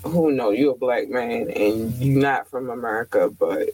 [0.03, 0.57] who knows?
[0.57, 3.69] you're a black man and you're not from America, but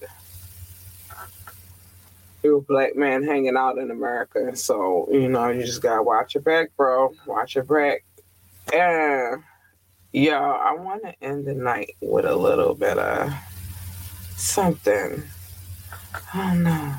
[2.55, 4.55] a black man hanging out in America.
[4.55, 7.13] So, you know, you just gotta watch your back, bro.
[7.25, 8.05] Watch your back.
[8.73, 9.43] And
[10.13, 13.33] yeah, I wanna end the night with a little bit of
[14.35, 15.23] something.
[16.33, 16.95] I don't know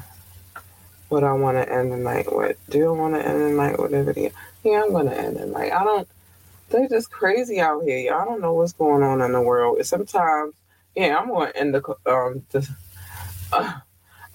[1.08, 2.58] what I wanna end the night with.
[2.68, 4.30] Do I wanna end the night with a video?
[4.62, 5.72] Yeah, I'm gonna end the night.
[5.72, 6.06] I don't
[6.70, 7.98] they're just crazy out here.
[7.98, 9.84] Y'all don't know what's going on in the world.
[9.86, 10.54] Sometimes,
[10.94, 12.44] yeah, I'm gonna end the um
[13.52, 13.74] uh,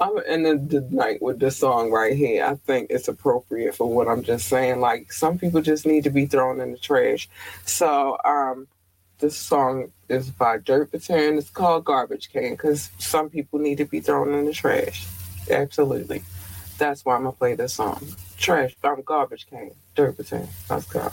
[0.04, 2.44] I'm gonna the, night with this song right here.
[2.44, 4.82] I think it's appropriate for what I'm just saying.
[4.82, 7.30] Like some people just need to be thrown in the trash.
[7.64, 8.68] So um,
[9.20, 11.38] this song is by Dirt Platoon.
[11.38, 15.08] It's called Garbage Can because some people need to be thrown in the trash.
[15.50, 16.24] Absolutely.
[16.78, 18.06] That's why I'm gonna play this song.
[18.38, 20.50] Trash, um, garbage can, Dirt Platoon.
[20.70, 21.12] Let's go.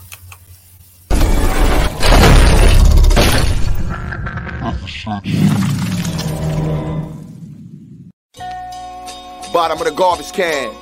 [9.52, 10.72] Bottom of the garbage can.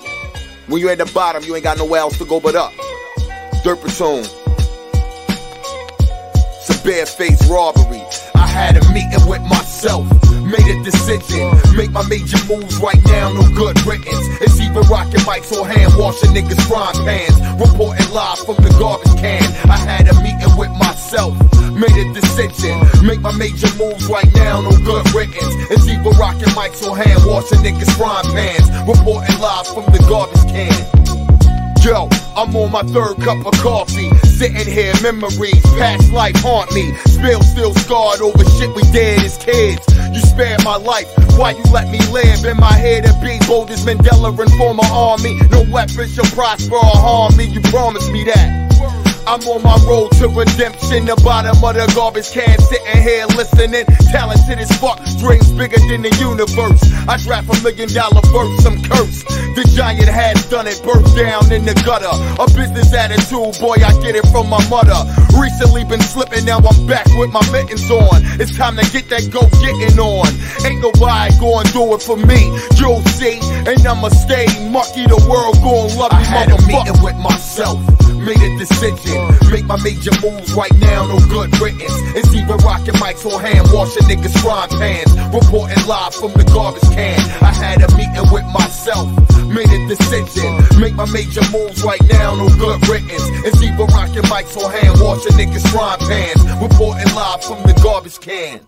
[0.66, 2.72] When you at the bottom, you ain't got nowhere else to go but up.
[3.64, 4.24] Dirt platoon.
[6.58, 8.02] It's a barefaced robbery.
[8.34, 10.06] I had a meeting with myself.
[10.48, 14.24] Made a decision, make my major moves right now, no good riddance.
[14.40, 17.36] It's either rocking mics or hand washing niggas' frying pans.
[17.60, 19.44] Reporting live from the garbage can.
[19.68, 21.36] I had a meeting with myself,
[21.76, 25.52] made a decision, make my major moves right now, no good riddance.
[25.68, 28.70] It's either rocking mics or hand washing niggas' frying pans.
[28.88, 31.07] Reporting live from the garbage can.
[31.88, 34.10] Yo, I'm on my third cup of coffee.
[34.36, 36.92] Sitting here, memories, past life haunt me.
[37.06, 39.80] Spill still scarred over shit we did as kids.
[40.12, 41.08] You spared my life,
[41.38, 42.44] why you let me live?
[42.44, 45.40] In my head to be bold as Mandela and form my army.
[45.50, 48.67] No weapons shall prosper or harm me, you promised me that.
[49.28, 53.84] I'm on my road to redemption, the bottom of the garbage can, sitting here listening.
[54.08, 56.80] Talented as fuck, dreams bigger than the universe.
[57.04, 59.28] I draft a million dollar verse, I'm cursed.
[59.52, 62.08] The giant has done it, birth down in the gutter.
[62.40, 64.96] A business attitude, boy, I get it from my mother.
[65.36, 68.24] Recently been slipping, now I'm back with my mittens on.
[68.40, 70.32] It's time to get that go getting on.
[70.64, 72.48] Ain't nobody gonna do it for me,
[72.80, 73.36] you'll see.
[73.68, 77.04] And I'ma stay mucky, the world gon' love me, I had a motherfucker.
[77.04, 77.76] with myself,
[78.28, 79.16] made a decision.
[79.50, 81.96] Make my major moves right now, no good riddance.
[82.12, 85.10] It's either rocking mics or hand washing niggas' frying pans.
[85.32, 87.18] Reporting live from the garbage can.
[87.40, 89.08] I had a meeting with myself,
[89.48, 90.52] made a decision.
[90.78, 93.24] Make my major moves right now, no good riddance.
[93.48, 96.44] It's either rocking mics or hand washing niggas' frying pans.
[96.60, 98.60] Reporting live from the garbage can.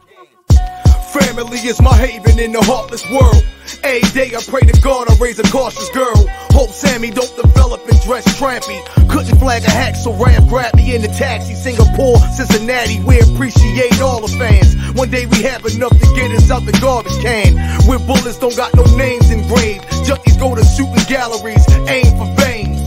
[1.11, 3.43] Family is my haven in the heartless world.
[3.83, 6.15] A day I pray to God I raise a cautious girl.
[6.55, 8.79] Hope Sammy don't develop and dress trampy.
[9.11, 11.55] Couldn't flag a hack, so Ram grabbed me in the taxi.
[11.55, 14.77] Singapore, Cincinnati, we appreciate all the fans.
[14.95, 17.59] One day we have enough to get us out the garbage can.
[17.89, 19.85] Where bullets don't got no names engraved.
[20.07, 22.80] Junkies go to shooting galleries, aim for veins.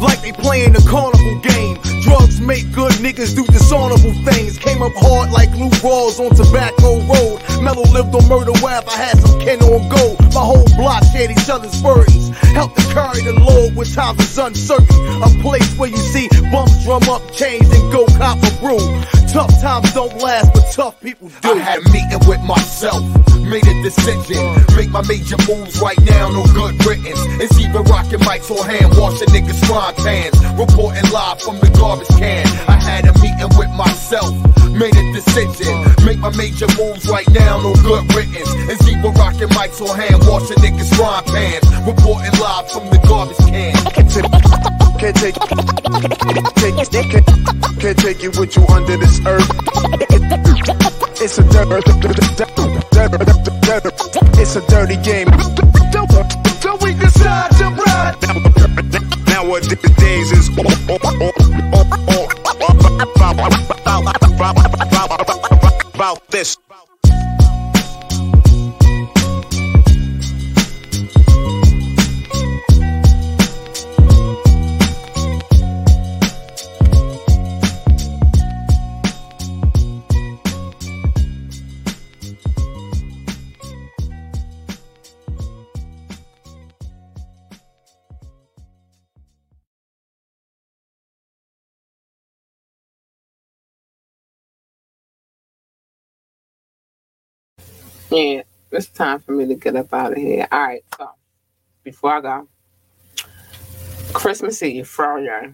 [0.00, 1.78] Like they playing a carnival game.
[2.02, 4.58] Drugs make good niggas do dishonorable things.
[4.58, 7.42] Came up hard like Lou Rawls on Tobacco Road.
[7.62, 10.18] Mellow lived on Murder Web, I had some kin on gold.
[10.34, 12.30] My whole block shared each other's burdens.
[12.54, 15.22] Helped to carry the load when times was uncertain.
[15.22, 18.80] A place where you see bumps drum up chains and go cop a brew.
[19.28, 21.52] Tough times don't last, but tough people do.
[21.52, 23.02] I had a meeting with myself,
[23.44, 24.40] made a decision.
[24.76, 27.20] Make my major moves right now, no good riddance.
[27.42, 30.36] It's even rocking mics or hand washing niggas' frying pans.
[30.58, 32.46] Reporting live from the garbage can.
[32.68, 34.32] I had a meeting with myself,
[34.72, 35.72] made a decision.
[36.04, 38.50] Make my major moves right now, no good riddance.
[38.68, 41.64] It's even rocking mics or hand washing niggas' frying pans.
[41.86, 43.74] Reporting live from the garbage can.
[44.98, 45.34] Can't take,
[46.58, 47.24] take, take,
[47.78, 49.48] can't take it with you under this earth.
[51.20, 51.42] It's a
[54.40, 55.26] it's a dirty game.
[56.62, 59.07] Don't we decide to ride.
[59.38, 60.48] Nowadays is
[65.94, 66.56] about this.
[98.10, 100.48] Yeah, it's time for me to get up out of here.
[100.50, 101.10] All right, so
[101.84, 102.48] before I go,
[104.14, 105.52] Christmas Eve, Friday,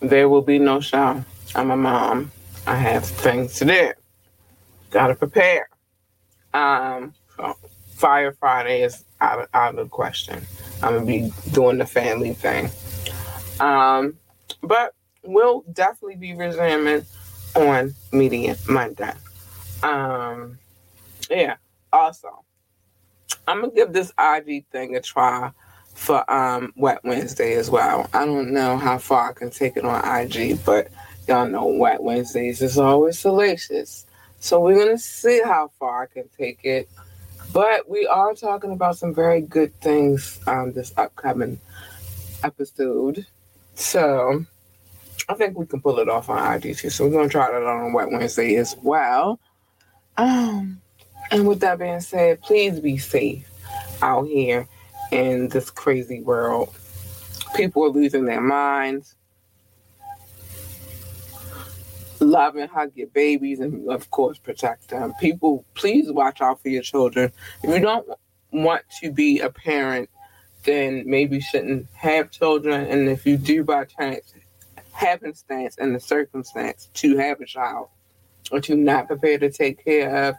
[0.00, 1.24] there will be no show.
[1.56, 2.30] I'm a mom.
[2.66, 3.92] I have things to do.
[4.90, 5.68] Gotta prepare.
[6.54, 7.56] Um, so
[7.96, 10.40] Fire Friday is out of, out of the question.
[10.82, 12.70] I'm gonna be doing the family thing.
[13.58, 14.16] Um,
[14.62, 14.94] but
[15.24, 17.04] we'll definitely be resuming
[17.56, 19.12] on Media Monday.
[19.82, 20.58] Um,
[21.28, 21.56] yeah.
[21.98, 22.44] Also,
[23.48, 25.50] I'm gonna give this IG thing a try
[25.94, 28.08] for um Wet Wednesday as well.
[28.14, 30.92] I don't know how far I can take it on IG, but
[31.26, 34.06] y'all know Wet Wednesdays is always salacious.
[34.38, 36.88] So we're gonna see how far I can take it.
[37.52, 41.58] But we are talking about some very good things um this upcoming
[42.44, 43.26] episode.
[43.74, 44.44] So
[45.28, 46.90] I think we can pull it off on IG too.
[46.90, 49.40] So we're gonna try that on Wet Wednesday as well.
[50.16, 50.80] Um
[51.30, 53.48] and with that being said, please be safe
[54.02, 54.66] out here
[55.10, 56.74] in this crazy world.
[57.54, 59.14] People are losing their minds.
[62.20, 65.14] Love and hug your babies and, of course, protect them.
[65.20, 67.32] People, please watch out for your children.
[67.62, 68.08] If you don't
[68.52, 70.10] want to be a parent,
[70.64, 72.86] then maybe shouldn't have children.
[72.86, 74.34] And if you do by chance,
[74.92, 77.88] happenstance and the circumstance to have a child
[78.50, 80.34] or to not prepare to take care of,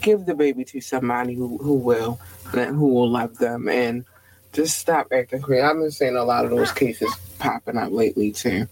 [0.00, 2.20] give the baby to somebody who, who will
[2.56, 4.04] and who will love them and
[4.52, 5.62] just stop acting crazy.
[5.62, 8.66] I've been seeing a lot of those cases popping up lately too.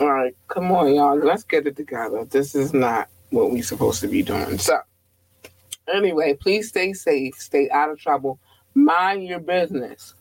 [0.00, 1.18] All right, come on, y'all.
[1.18, 2.24] Let's get it together.
[2.24, 4.58] This is not what we're supposed to be doing.
[4.58, 4.78] So,
[5.92, 8.38] anyway, please stay safe, stay out of trouble,
[8.74, 10.14] mind your business,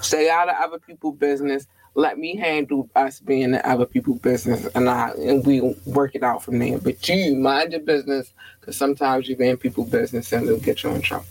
[0.00, 1.66] stay out of other people's business.
[1.98, 6.22] Let me handle us being in other people's business, and I and we work it
[6.22, 6.78] out from there.
[6.78, 10.90] But you mind your business, because sometimes you're in people's business and they'll get you
[10.90, 11.26] in trouble.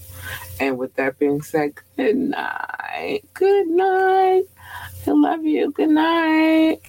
[0.60, 3.22] And with that being said, good night.
[3.34, 4.44] Good night.
[5.08, 5.72] I love you.
[5.72, 6.82] Good night.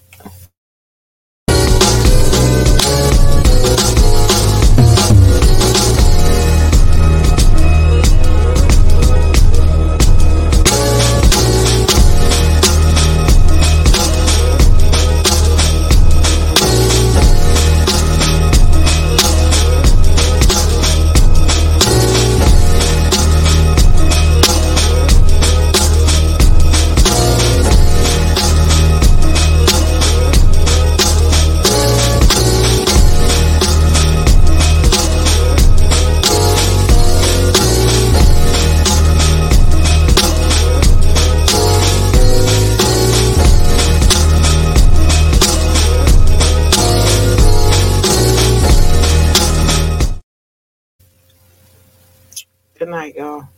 [53.15, 53.58] Night, uh, y'all.